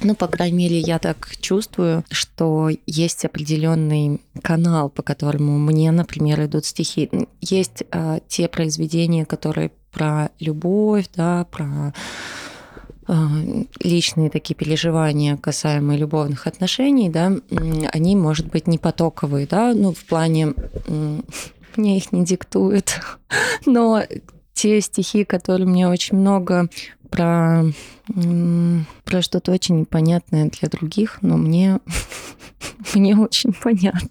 [0.00, 6.44] ну, по крайней мере, я так чувствую, что есть определенный канал, по которому мне, например,
[6.44, 7.08] идут стихи.
[7.40, 11.94] Есть э, те произведения, которые про любовь, да, про
[13.80, 17.32] личные такие переживания касаемые любовных отношений, да,
[17.92, 20.54] они, может быть, не потоковые, да, ну, в плане
[21.76, 23.00] мне их не диктуют,
[23.66, 24.02] но
[24.52, 26.68] те стихи, которые мне очень много
[27.10, 27.64] про,
[29.04, 31.80] про что-то очень непонятное для других, но мне,
[32.94, 34.08] мне очень понятно.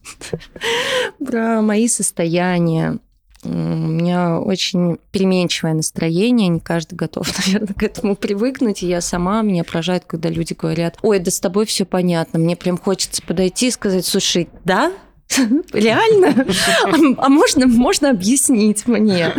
[1.25, 2.99] Про мои состояния,
[3.43, 8.83] у меня очень переменчивое настроение, не каждый готов, наверное, к этому привыкнуть.
[8.83, 12.39] И я сама, меня поражает, когда люди говорят, ой, да с тобой все понятно.
[12.39, 14.91] Мне прям хочется подойти и сказать, слушай, да,
[15.73, 16.45] Реально?
[16.85, 19.33] А, а можно, можно объяснить мне?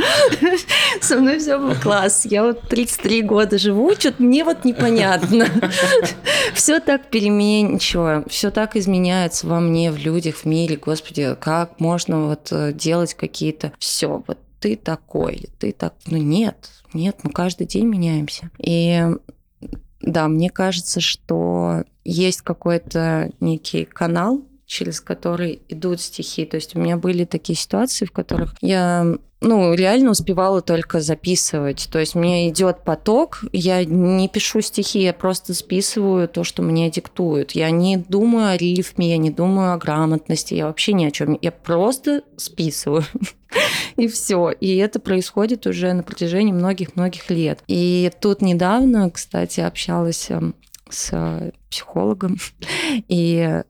[1.00, 2.24] Со мной все было класс.
[2.24, 5.46] Я вот 33 года живу, что-то мне вот непонятно.
[6.54, 10.76] Все так переменчиво, все так изменяется во мне, в людях, в мире.
[10.76, 13.72] Господи, как можно вот э, делать какие-то...
[13.78, 15.94] Все, вот ты такой, ты так...
[16.06, 18.50] Ну нет, нет, мы каждый день меняемся.
[18.58, 19.02] И
[20.00, 26.44] да, мне кажется, что есть какой-то некий канал, через который идут стихи.
[26.44, 29.04] То есть у меня были такие ситуации, в которых я
[29.40, 31.88] ну, реально успевала только записывать.
[31.90, 36.88] То есть мне идет поток, я не пишу стихи, я просто списываю то, что мне
[36.88, 37.50] диктуют.
[37.52, 41.36] Я не думаю о рифме, я не думаю о грамотности, я вообще ни о чем.
[41.42, 43.04] Я просто списываю.
[43.96, 44.52] И все.
[44.52, 47.58] И это происходит уже на протяжении многих-многих лет.
[47.66, 50.54] И тут недавно, кстати, общалась эм,
[50.88, 52.36] с психологом,
[53.08, 53.62] и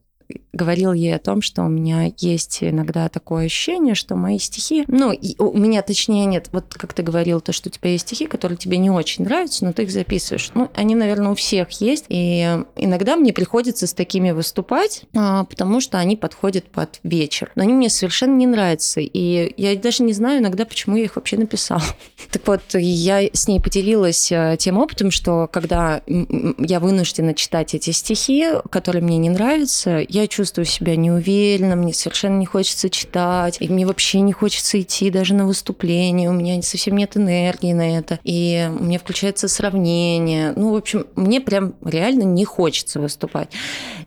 [0.52, 5.14] говорил ей о том, что у меня есть иногда такое ощущение, что мои стихи, ну,
[5.38, 8.58] у меня точнее нет, вот как ты говорил, то, что у тебя есть стихи, которые
[8.58, 10.50] тебе не очень нравятся, но ты их записываешь.
[10.54, 15.80] Ну, они, наверное, у всех есть, и иногда мне приходится с такими выступать, а, потому
[15.80, 17.52] что они подходят под вечер.
[17.54, 21.16] Но они мне совершенно не нравятся, и я даже не знаю иногда, почему я их
[21.16, 21.82] вообще написала.
[22.30, 27.90] Так вот, я с ней поделилась э, тем опытом, что когда я вынуждена читать эти
[27.90, 33.58] стихи, которые мне не нравятся, я чувствую чувствую себя неуверенно, мне совершенно не хочется читать,
[33.60, 37.98] и мне вообще не хочется идти даже на выступление, у меня совсем нет энергии на
[37.98, 40.52] это, и у меня включается сравнение.
[40.56, 43.50] Ну, в общем, мне прям реально не хочется выступать.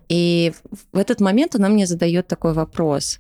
[0.09, 0.53] И
[0.91, 3.19] в этот момент она мне задает такой вопрос.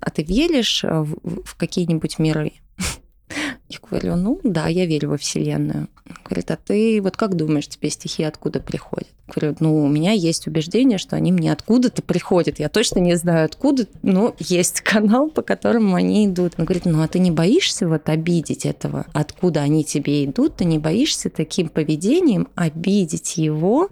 [0.00, 2.52] а ты веришь в, в какие-нибудь миры?
[3.68, 5.88] Я говорю, ну да, я верю во Вселенную.
[6.24, 9.08] Говорит, а ты вот как думаешь, тебе стихи откуда приходят?
[9.28, 12.58] Говорю, ну, у меня есть убеждение, что они мне откуда-то приходят.
[12.58, 16.54] Я точно не знаю откуда, но есть канал, по которому они идут.
[16.56, 20.56] Он говорит, ну, а ты не боишься вот обидеть этого, откуда они тебе идут?
[20.56, 23.90] Ты не боишься таким поведением обидеть его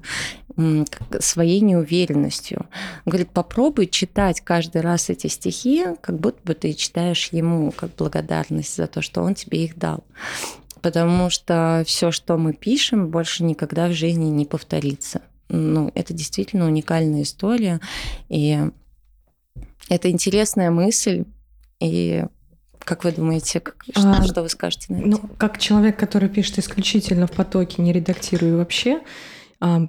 [1.20, 2.66] своей неуверенностью.
[3.04, 7.94] Он говорит, попробуй читать каждый раз эти стихи, как будто бы ты читаешь ему как
[7.96, 10.02] благодарность за то, что он тебе их дал
[10.87, 15.20] потому что все, что мы пишем, больше никогда в жизни не повторится.
[15.49, 17.80] Ну, это действительно уникальная история,
[18.28, 18.70] и
[19.89, 21.24] это интересная мысль,
[21.80, 22.24] и
[22.78, 25.09] как вы думаете, как, что, а, что вы скажете на это?
[25.09, 29.01] Ну, как человек, который пишет исключительно в потоке, не редактирую вообще,
[29.59, 29.89] а,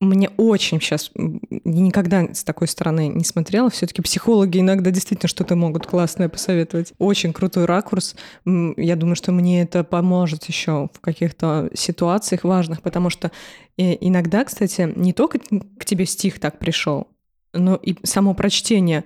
[0.00, 3.70] мне очень сейчас никогда с такой стороны не смотрела.
[3.70, 6.92] Все-таки психологи иногда действительно что-то могут классное посоветовать.
[6.98, 8.16] Очень крутой ракурс.
[8.44, 13.30] Я думаю, что мне это поможет еще в каких-то ситуациях важных, потому что
[13.78, 15.38] э, иногда, кстати, не только
[15.78, 17.08] к тебе стих так пришел,
[17.52, 19.04] но и само прочтение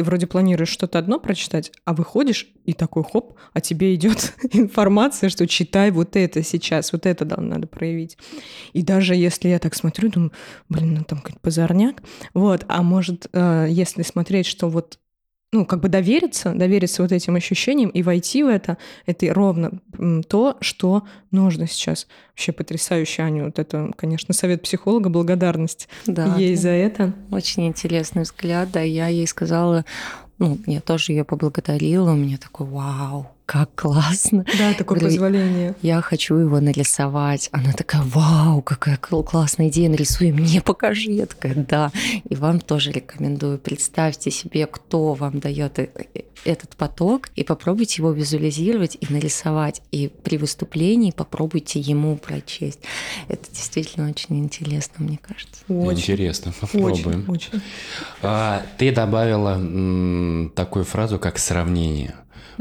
[0.00, 5.28] ты вроде планируешь что-то одно прочитать, а выходишь и такой хоп, а тебе идет информация,
[5.28, 8.16] что читай вот это сейчас, вот это да, надо проявить.
[8.72, 10.32] И даже если я так смотрю, думаю,
[10.70, 14.98] блин, ну там какой-то позорняк, вот, а может, э, если смотреть, что вот
[15.52, 19.72] ну, как бы довериться, довериться вот этим ощущениям и войти в это, это ровно
[20.28, 22.06] то, что нужно сейчас.
[22.30, 27.12] Вообще потрясающе, Аня, вот это, конечно, совет психолога, благодарность да, ей за это.
[27.32, 29.84] Очень интересный взгляд, да, я ей сказала,
[30.38, 34.44] ну, я тоже ее поблагодарила, у меня такой, вау, как классно.
[34.58, 35.74] Да, такое Говорю, позволение.
[35.82, 37.48] Я хочу его нарисовать.
[37.50, 41.10] Она такая, вау, какая классная идея, нарисуй, мне покажи.
[41.10, 41.90] Я такая, да.
[42.28, 43.58] И вам тоже рекомендую.
[43.58, 49.82] Представьте себе, кто вам дает э, э, этот поток, и попробуйте его визуализировать и нарисовать.
[49.90, 52.78] И при выступлении попробуйте ему прочесть.
[53.26, 55.64] Это действительно очень интересно, мне кажется.
[55.68, 55.98] Очень.
[55.98, 57.24] Интересно, попробуем.
[57.26, 57.62] Очень, очень.
[58.22, 62.14] А, ты добавила м, такую фразу, как сравнение.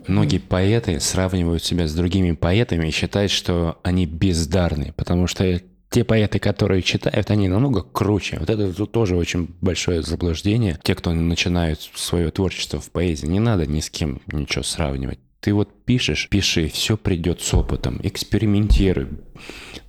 [0.07, 6.03] Многие поэты сравнивают себя с другими поэтами и считают, что они бездарны, потому что те
[6.03, 8.37] поэты, которые читают, они намного круче.
[8.39, 10.79] Вот это тут тоже очень большое заблуждение.
[10.83, 15.19] Те, кто начинают свое творчество в поэзии, не надо ни с кем ничего сравнивать.
[15.39, 19.07] Ты вот пишешь, пиши, все придет с опытом, экспериментируй.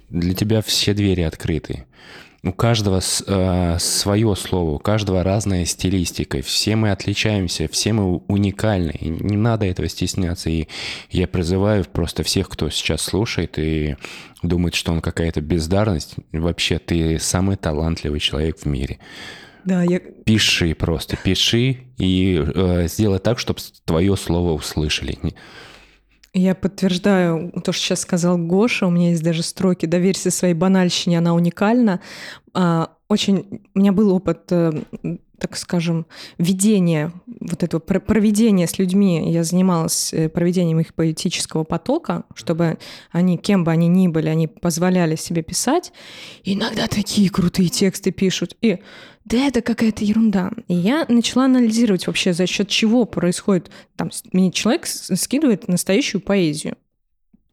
[0.09, 1.87] Для тебя все двери открыты.
[2.43, 6.41] У каждого э, свое слово, у каждого разная стилистика.
[6.41, 8.93] Все мы отличаемся, все мы уникальны.
[8.99, 10.49] И не надо этого стесняться.
[10.49, 10.67] И
[11.11, 13.97] я призываю просто всех, кто сейчас слушает и
[14.43, 16.15] думает, что он какая-то бездарность.
[16.33, 18.99] Вообще, ты самый талантливый человек в мире.
[19.65, 20.01] Да, я...
[20.01, 25.19] Пиши просто, пиши и э, сделай так, чтобы твое слово услышали.
[26.33, 28.87] Я подтверждаю то, что сейчас сказал Гоша.
[28.87, 32.01] У меня есть даже строки «Доверься своей банальщине, она уникальна».
[32.55, 33.63] А, очень...
[33.75, 34.73] У меня был опыт э,
[35.41, 36.07] так скажем,
[36.39, 39.33] ведения, вот этого проведения с людьми.
[39.33, 42.79] Я занималась э, проведением их поэтического потока, чтобы
[43.11, 45.93] они, кем бы они ни были, они позволяли себе писать.
[46.45, 48.57] И иногда такие крутые тексты пишут.
[48.61, 48.81] И
[49.25, 50.51] да это какая-то ерунда.
[50.69, 53.71] И я начала анализировать вообще, за счет чего происходит.
[53.97, 56.77] Там мне человек скидывает настоящую поэзию.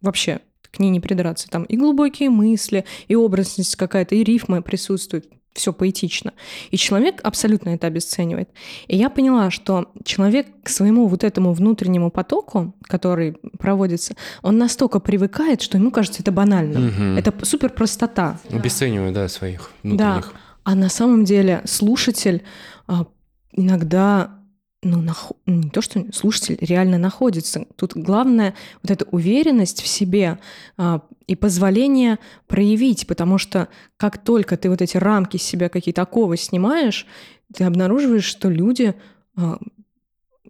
[0.02, 0.40] Вообще,
[0.72, 1.50] к ней не придраться.
[1.50, 6.34] Там и глубокие мысли, и образность какая-то, и рифмы присутствуют все поэтично.
[6.70, 8.50] И человек абсолютно это обесценивает.
[8.88, 15.00] И я поняла, что человек к своему вот этому внутреннему потоку, который проводится, он настолько
[15.00, 16.88] привыкает, что ему кажется это банально.
[16.88, 17.04] Угу.
[17.18, 18.40] Это супер простота.
[18.52, 20.32] Обесцениваю, да, своих внутренних.
[20.32, 20.40] Да.
[20.68, 22.44] А на самом деле слушатель
[22.88, 23.06] а,
[23.54, 24.42] иногда
[24.84, 25.32] ну, нах...
[25.46, 27.66] не то, что слушатель реально находится.
[27.78, 28.54] Тут главное
[28.84, 30.40] вот эта уверенность в себе
[30.76, 36.36] а, и позволение проявить, потому что как только ты вот эти рамки себя какие-то оковы
[36.36, 37.08] снимаешь,
[37.54, 38.94] ты обнаруживаешь, что люди
[39.38, 39.60] а,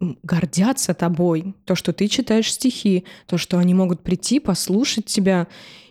[0.02, 5.46] гордятся тобой, то, что ты читаешь стихи, то, что они могут прийти, послушать тебя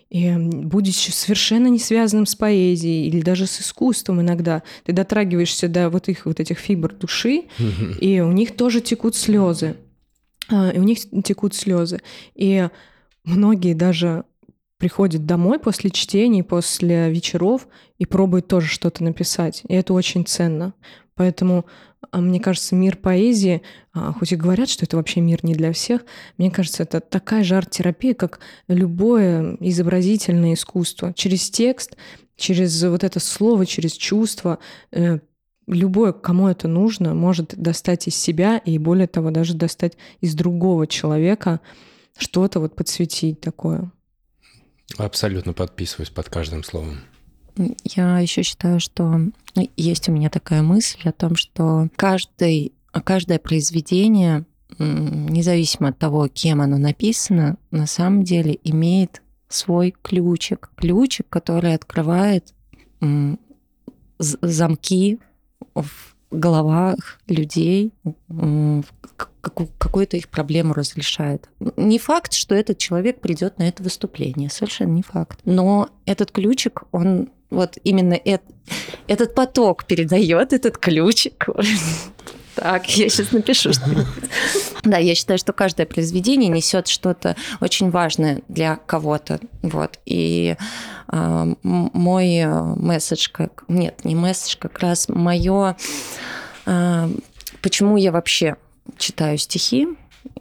[0.09, 5.91] и будучи совершенно не связанным с поэзией или даже с искусством иногда, ты дотрагиваешься до
[5.91, 7.45] вот их вот этих фибр души,
[8.01, 9.77] и у них тоже текут слезы.
[10.49, 12.01] А, и у них текут слезы.
[12.35, 12.69] И
[13.25, 14.25] многие даже
[14.79, 17.67] приходят домой после чтений, после вечеров
[17.99, 19.63] и пробуют тоже что-то написать.
[19.69, 20.75] И это очень ценно.
[21.15, 21.65] Поэтому
[22.13, 26.05] мне кажется, мир поэзии, а, хоть и говорят, что это вообще мир не для всех,
[26.39, 31.13] мне кажется, это такая же арт-терапия, как любое изобразительное искусство.
[31.15, 31.97] Через текст,
[32.37, 34.59] через вот это слово, через чувство
[34.93, 35.19] э,
[35.67, 40.87] любой, кому это нужно, может достать из себя и, более того, даже достать из другого
[40.87, 41.61] человека
[42.17, 43.91] что-то вот подсветить такое.
[44.97, 47.01] Абсолютно подписываюсь под каждым словом.
[47.85, 49.21] Я еще считаю, что
[49.77, 52.73] есть у меня такая мысль о том, что каждый,
[53.05, 54.45] каждое произведение,
[54.79, 60.71] независимо от того, кем оно написано, на самом деле имеет свой ключик.
[60.77, 62.53] Ключик, который открывает
[64.19, 65.19] замки
[65.75, 67.93] в головах людей,
[69.41, 71.49] какую-то их проблему разрешает.
[71.77, 75.39] Не факт, что этот человек придет на это выступление, совершенно не факт.
[75.45, 78.45] Но этот ключик, он вот именно это,
[79.07, 81.49] этот поток передает этот ключик.
[82.57, 83.71] Так, я сейчас напишу
[84.83, 89.41] Да, я считаю, что каждое произведение несет что-то очень важное для кого-то.
[89.61, 90.01] Вот.
[90.07, 90.57] И
[91.13, 93.65] э, мой месседж, как...
[93.69, 95.77] Нет, не месседж, как раз мое...
[96.65, 97.09] Э,
[97.61, 98.57] почему я вообще
[98.97, 99.89] читаю стихи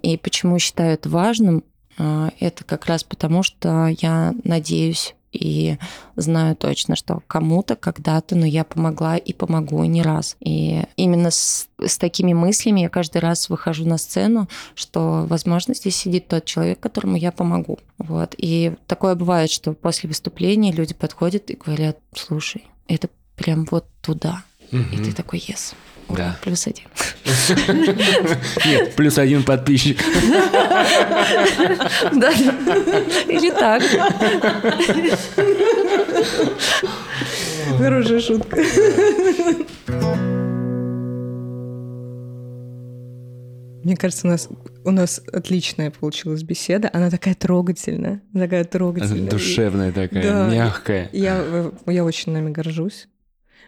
[0.02, 1.64] и почему считаю это важным,
[1.98, 5.78] э, это как раз потому, что я надеюсь и
[6.16, 10.38] знаю точно, что кому-то когда-то, но я помогла и помогу не раз.
[10.40, 15.96] И именно с, с такими мыслями я каждый раз выхожу на сцену, что, возможно, здесь
[15.96, 17.80] сидит тот человек, которому я помогу.
[17.98, 18.36] Вот.
[18.38, 24.44] И такое бывает, что после выступления люди подходят и говорят, слушай, это прям вот туда.
[24.82, 24.96] Угу.
[24.96, 25.74] И ты такой, yes.
[26.10, 26.38] Да.
[26.44, 26.86] Плюс один.
[28.66, 29.98] Нет, плюс один подписчик.
[32.14, 32.32] Да,
[33.28, 33.82] или так.
[37.78, 38.58] Хорошая шутка.
[43.84, 44.50] Мне кажется, у нас,
[44.84, 46.90] у нас отличная получилась беседа.
[46.92, 49.30] Она такая трогательная, такая трогательная.
[49.30, 51.10] Душевная такая, да, мягкая.
[51.14, 53.08] Я, я очень нами горжусь.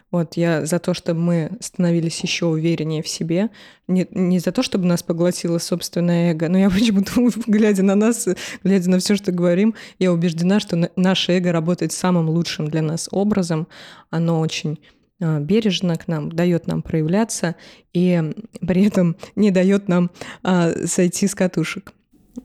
[0.09, 3.49] Вот я за то, чтобы мы становились еще увереннее в себе,
[3.87, 7.11] не, не за то, чтобы нас поглотило собственное эго, но я почему-то,
[7.45, 8.27] глядя на нас,
[8.63, 13.09] глядя на все, что говорим, я убеждена, что наше эго работает самым лучшим для нас
[13.11, 13.67] образом.
[14.09, 14.79] Оно очень
[15.19, 17.55] а, бережно к нам, дает нам проявляться
[17.93, 20.11] и при этом не дает нам
[20.43, 21.93] а, сойти с катушек.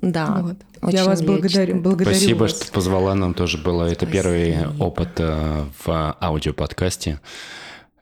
[0.00, 0.40] Да.
[0.42, 0.56] Вот.
[0.80, 1.80] Очень Я вас благодарю.
[1.80, 2.56] благодарю Спасибо, вас.
[2.62, 3.14] что позвала.
[3.14, 3.84] Нам тоже было.
[3.84, 7.20] Это первый опыт э, в аудиоподкасте.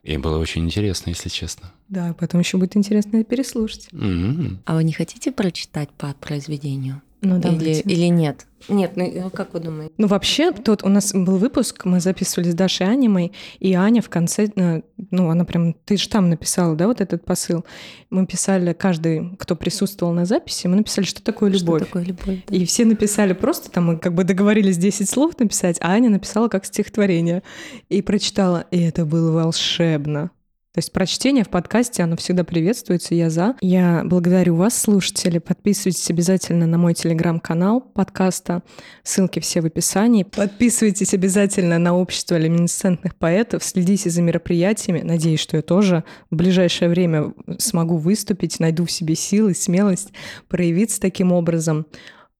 [0.03, 1.71] И было очень интересно, если честно.
[1.87, 3.87] Да, потом еще будет интересно переслушать.
[3.91, 4.57] Mm-hmm.
[4.65, 7.01] А вы не хотите прочитать по произведению?
[7.21, 8.47] Ну, или, или нет?
[8.67, 9.93] Нет, ну э, как вы думаете?
[9.97, 14.09] Ну вообще, тут у нас был выпуск, мы записывали с Дашей Анимой, и Аня в
[14.09, 17.65] конце, э, ну она прям, ты же там написала, да, вот этот посыл.
[18.09, 21.81] Мы писали, каждый, кто присутствовал на записи, мы написали, что такое любовь.
[21.81, 22.55] Что такое любовь, да.
[22.55, 26.47] И все написали просто, там мы как бы договорились 10 слов написать, а Аня написала
[26.47, 27.43] как стихотворение.
[27.89, 30.31] И прочитала, и это было волшебно.
[30.73, 33.55] То есть прочтение в подкасте, оно всегда приветствуется, я за.
[33.59, 35.37] Я благодарю вас, слушатели.
[35.37, 38.63] Подписывайтесь обязательно на мой телеграм-канал подкаста.
[39.03, 40.23] Ссылки все в описании.
[40.23, 43.65] Подписывайтесь обязательно на общество люминесцентных поэтов.
[43.65, 45.01] Следите за мероприятиями.
[45.01, 50.13] Надеюсь, что я тоже в ближайшее время смогу выступить, найду в себе силы, смелость
[50.47, 51.85] проявиться таким образом.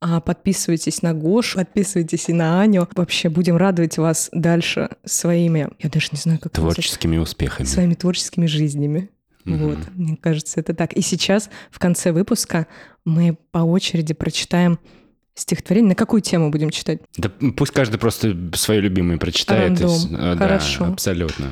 [0.04, 2.90] А подписывайтесь на Гошу, подписывайтесь и на Аню.
[2.96, 7.68] Вообще будем радовать вас дальше своими, я даже не знаю, как Творческими назвать, успехами.
[7.68, 9.12] Своими творческими жизнями.
[9.46, 9.56] Угу.
[9.58, 10.94] Вот, мне кажется, это так.
[10.94, 12.66] И сейчас, в конце выпуска,
[13.06, 14.80] мы по очереди прочитаем
[15.36, 15.90] стихотворение.
[15.90, 17.02] На какую тему будем читать?
[17.18, 19.80] Да пусть каждый просто свое любимое прочитает.
[19.80, 20.34] Рандом.
[20.34, 20.38] И...
[20.38, 20.86] Хорошо.
[20.86, 21.52] Да, абсолютно.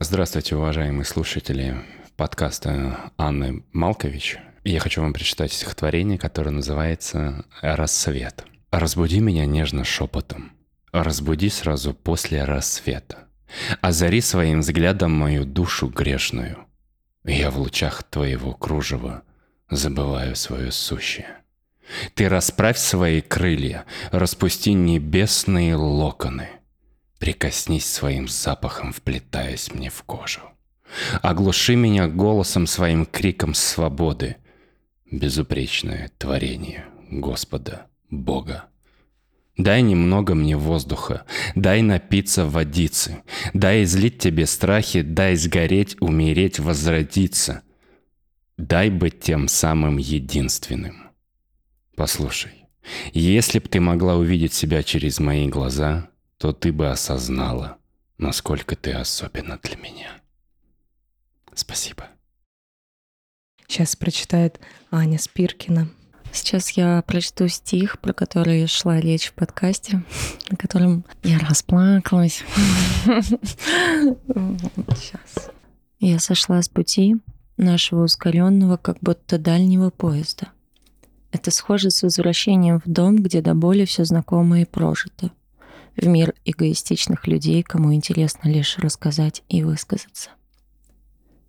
[0.00, 1.76] Здравствуйте, уважаемые слушатели
[2.18, 4.38] подкаста Анны Малкович.
[4.64, 8.44] Я хочу вам прочитать стихотворение, которое называется «Рассвет».
[8.72, 10.50] «Разбуди меня нежно шепотом,
[10.90, 13.28] разбуди сразу после рассвета,
[13.80, 16.66] озари своим взглядом мою душу грешную.
[17.24, 19.22] Я в лучах твоего кружева
[19.70, 21.36] забываю свое сущее.
[22.14, 26.48] Ты расправь свои крылья, распусти небесные локоны,
[27.20, 30.40] прикоснись своим запахом, вплетаясь мне в кожу.
[31.22, 34.36] Оглуши меня голосом своим криком свободы.
[35.10, 38.64] Безупречное творение Господа Бога.
[39.56, 41.24] Дай немного мне воздуха,
[41.56, 43.22] дай напиться водицы,
[43.54, 47.62] дай излить тебе страхи, дай сгореть, умереть, возродиться.
[48.56, 51.10] Дай быть тем самым единственным.
[51.96, 52.66] Послушай,
[53.12, 56.08] если б ты могла увидеть себя через мои глаза,
[56.38, 57.78] то ты бы осознала,
[58.16, 60.20] насколько ты особенна для меня.
[61.58, 62.06] Спасибо.
[63.66, 64.60] Сейчас прочитает
[64.92, 65.88] Аня Спиркина.
[66.30, 70.04] Сейчас я прочту стих, про который шла речь в подкасте,
[70.50, 72.44] на котором я расплакалась.
[74.94, 75.50] Сейчас.
[75.98, 77.16] Я сошла с пути
[77.56, 80.50] нашего ускоренного, как будто дальнего поезда.
[81.32, 85.32] Это схоже с возвращением в дом, где до боли все знакомо и прожито.
[85.96, 90.30] В мир эгоистичных людей, кому интересно лишь рассказать и высказаться.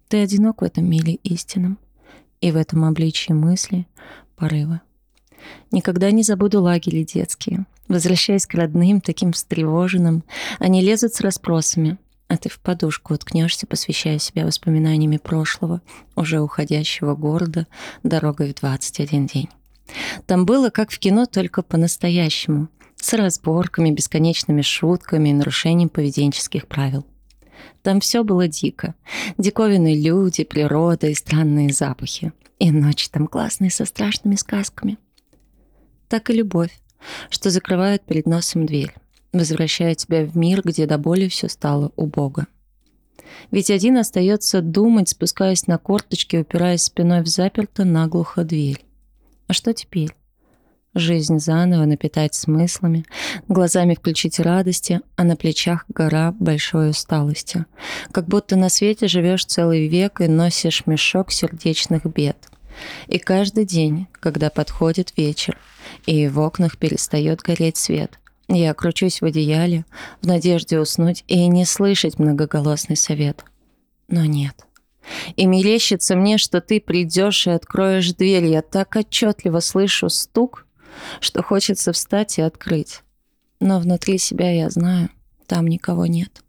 [0.10, 1.78] Ты одинок в этом мире истинном,
[2.42, 3.86] и в этом обличии мысли,
[4.36, 4.82] порывы.
[5.72, 7.68] Никогда не забуду лагеря детские.
[7.88, 10.24] Возвращаясь к родным, таким встревоженным,
[10.58, 15.80] они лезут с расспросами, а ты в подушку уткнешься, посвящая себя воспоминаниями прошлого,
[16.16, 17.68] уже уходящего города,
[18.02, 19.50] дорогой в 21 день.
[20.26, 27.06] Там было как в кино, только по-настоящему, с разборками, бесконечными шутками и нарушением поведенческих правил.
[27.82, 28.96] Там все было дико.
[29.38, 32.34] Диковинные люди, природа и странные запахи.
[32.60, 34.98] И ночи там классные со страшными сказками.
[36.08, 36.78] Так и любовь,
[37.30, 38.94] что закрывает перед носом дверь,
[39.32, 42.48] возвращая тебя в мир, где до боли все стало убого.
[43.52, 48.84] Ведь один остается думать, спускаясь на корточки, упираясь спиной в заперто наглухо дверь.
[49.48, 50.12] А что теперь?
[50.96, 53.06] Жизнь заново напитать смыслами,
[53.48, 57.66] глазами включить радости, а на плечах гора большой усталости.
[58.12, 62.38] Как будто на свете живешь целый век и носишь мешок сердечных бед.
[63.08, 65.60] И каждый день, когда подходит вечер,
[66.08, 69.86] и в окнах перестает гореть свет, я кручусь в одеяле,
[70.22, 73.46] в надежде уснуть и не слышать многоголосный совет.
[74.08, 74.66] Но нет.
[75.36, 78.46] И мерещится мне, что ты придешь и откроешь дверь.
[78.46, 80.66] Я так отчетливо слышу стук,
[81.20, 83.02] что хочется встать и открыть.
[83.60, 85.10] Но внутри себя я знаю,
[85.48, 86.44] там никого нет.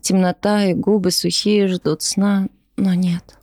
[0.00, 3.36] Темнота и губы сухие ждут сна, но нет.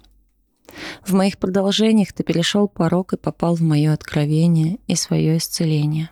[1.05, 6.09] В моих продолжениях ты перешел порог и попал в мое откровение и свое исцеление.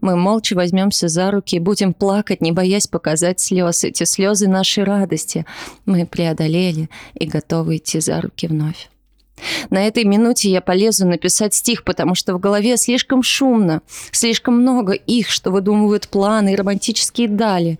[0.00, 3.84] Мы молча возьмемся за руки и будем плакать, не боясь показать слез.
[3.84, 5.46] Эти слезы нашей радости
[5.86, 8.90] мы преодолели и готовы идти за руки вновь.
[9.70, 13.82] На этой минуте я полезу написать стих, потому что в голове слишком шумно,
[14.12, 17.78] слишком много их, что выдумывают планы и романтические дали,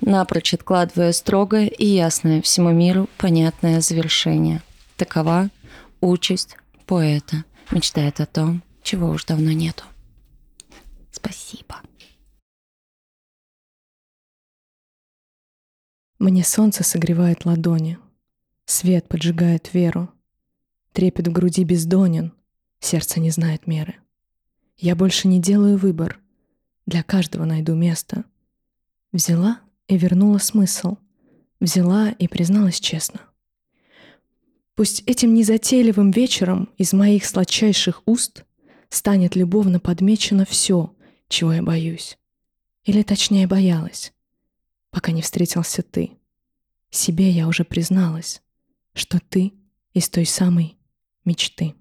[0.00, 4.62] напрочь откладывая строгое и ясное всему миру понятное завершение.
[4.96, 5.50] Такова
[6.00, 6.56] участь
[6.86, 9.84] поэта, мечтает о том, чего уж давно нету.
[11.10, 11.80] Спасибо.
[16.18, 17.98] Мне солнце согревает ладони,
[18.64, 20.08] свет поджигает веру,
[20.96, 22.32] трепет в груди бездонен,
[22.80, 23.96] сердце не знает меры.
[24.78, 26.18] Я больше не делаю выбор,
[26.86, 28.24] для каждого найду место.
[29.12, 30.96] Взяла и вернула смысл,
[31.60, 33.20] взяла и призналась честно.
[34.74, 38.46] Пусть этим незатейливым вечером из моих сладчайших уст
[38.88, 40.94] станет любовно подмечено все,
[41.28, 42.16] чего я боюсь.
[42.84, 44.14] Или точнее боялась,
[44.90, 46.12] пока не встретился ты.
[46.88, 48.40] Себе я уже призналась,
[48.94, 49.52] что ты
[49.92, 50.75] из той самой
[51.26, 51.74] мечты.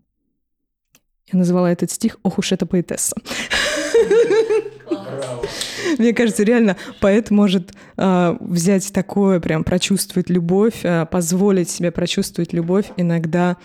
[1.32, 3.16] Я назвала этот стих «Ох уж эта поэтесса».
[5.98, 12.52] Мне кажется, реально поэт может э, взять такое, прям прочувствовать любовь, э, позволить себе прочувствовать
[12.54, 13.56] любовь иногда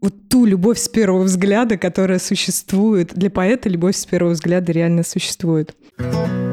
[0.00, 3.14] вот ту любовь с первого взгляда, которая существует.
[3.14, 5.74] Для поэта любовь с первого взгляда реально существует.
[5.98, 6.47] Thank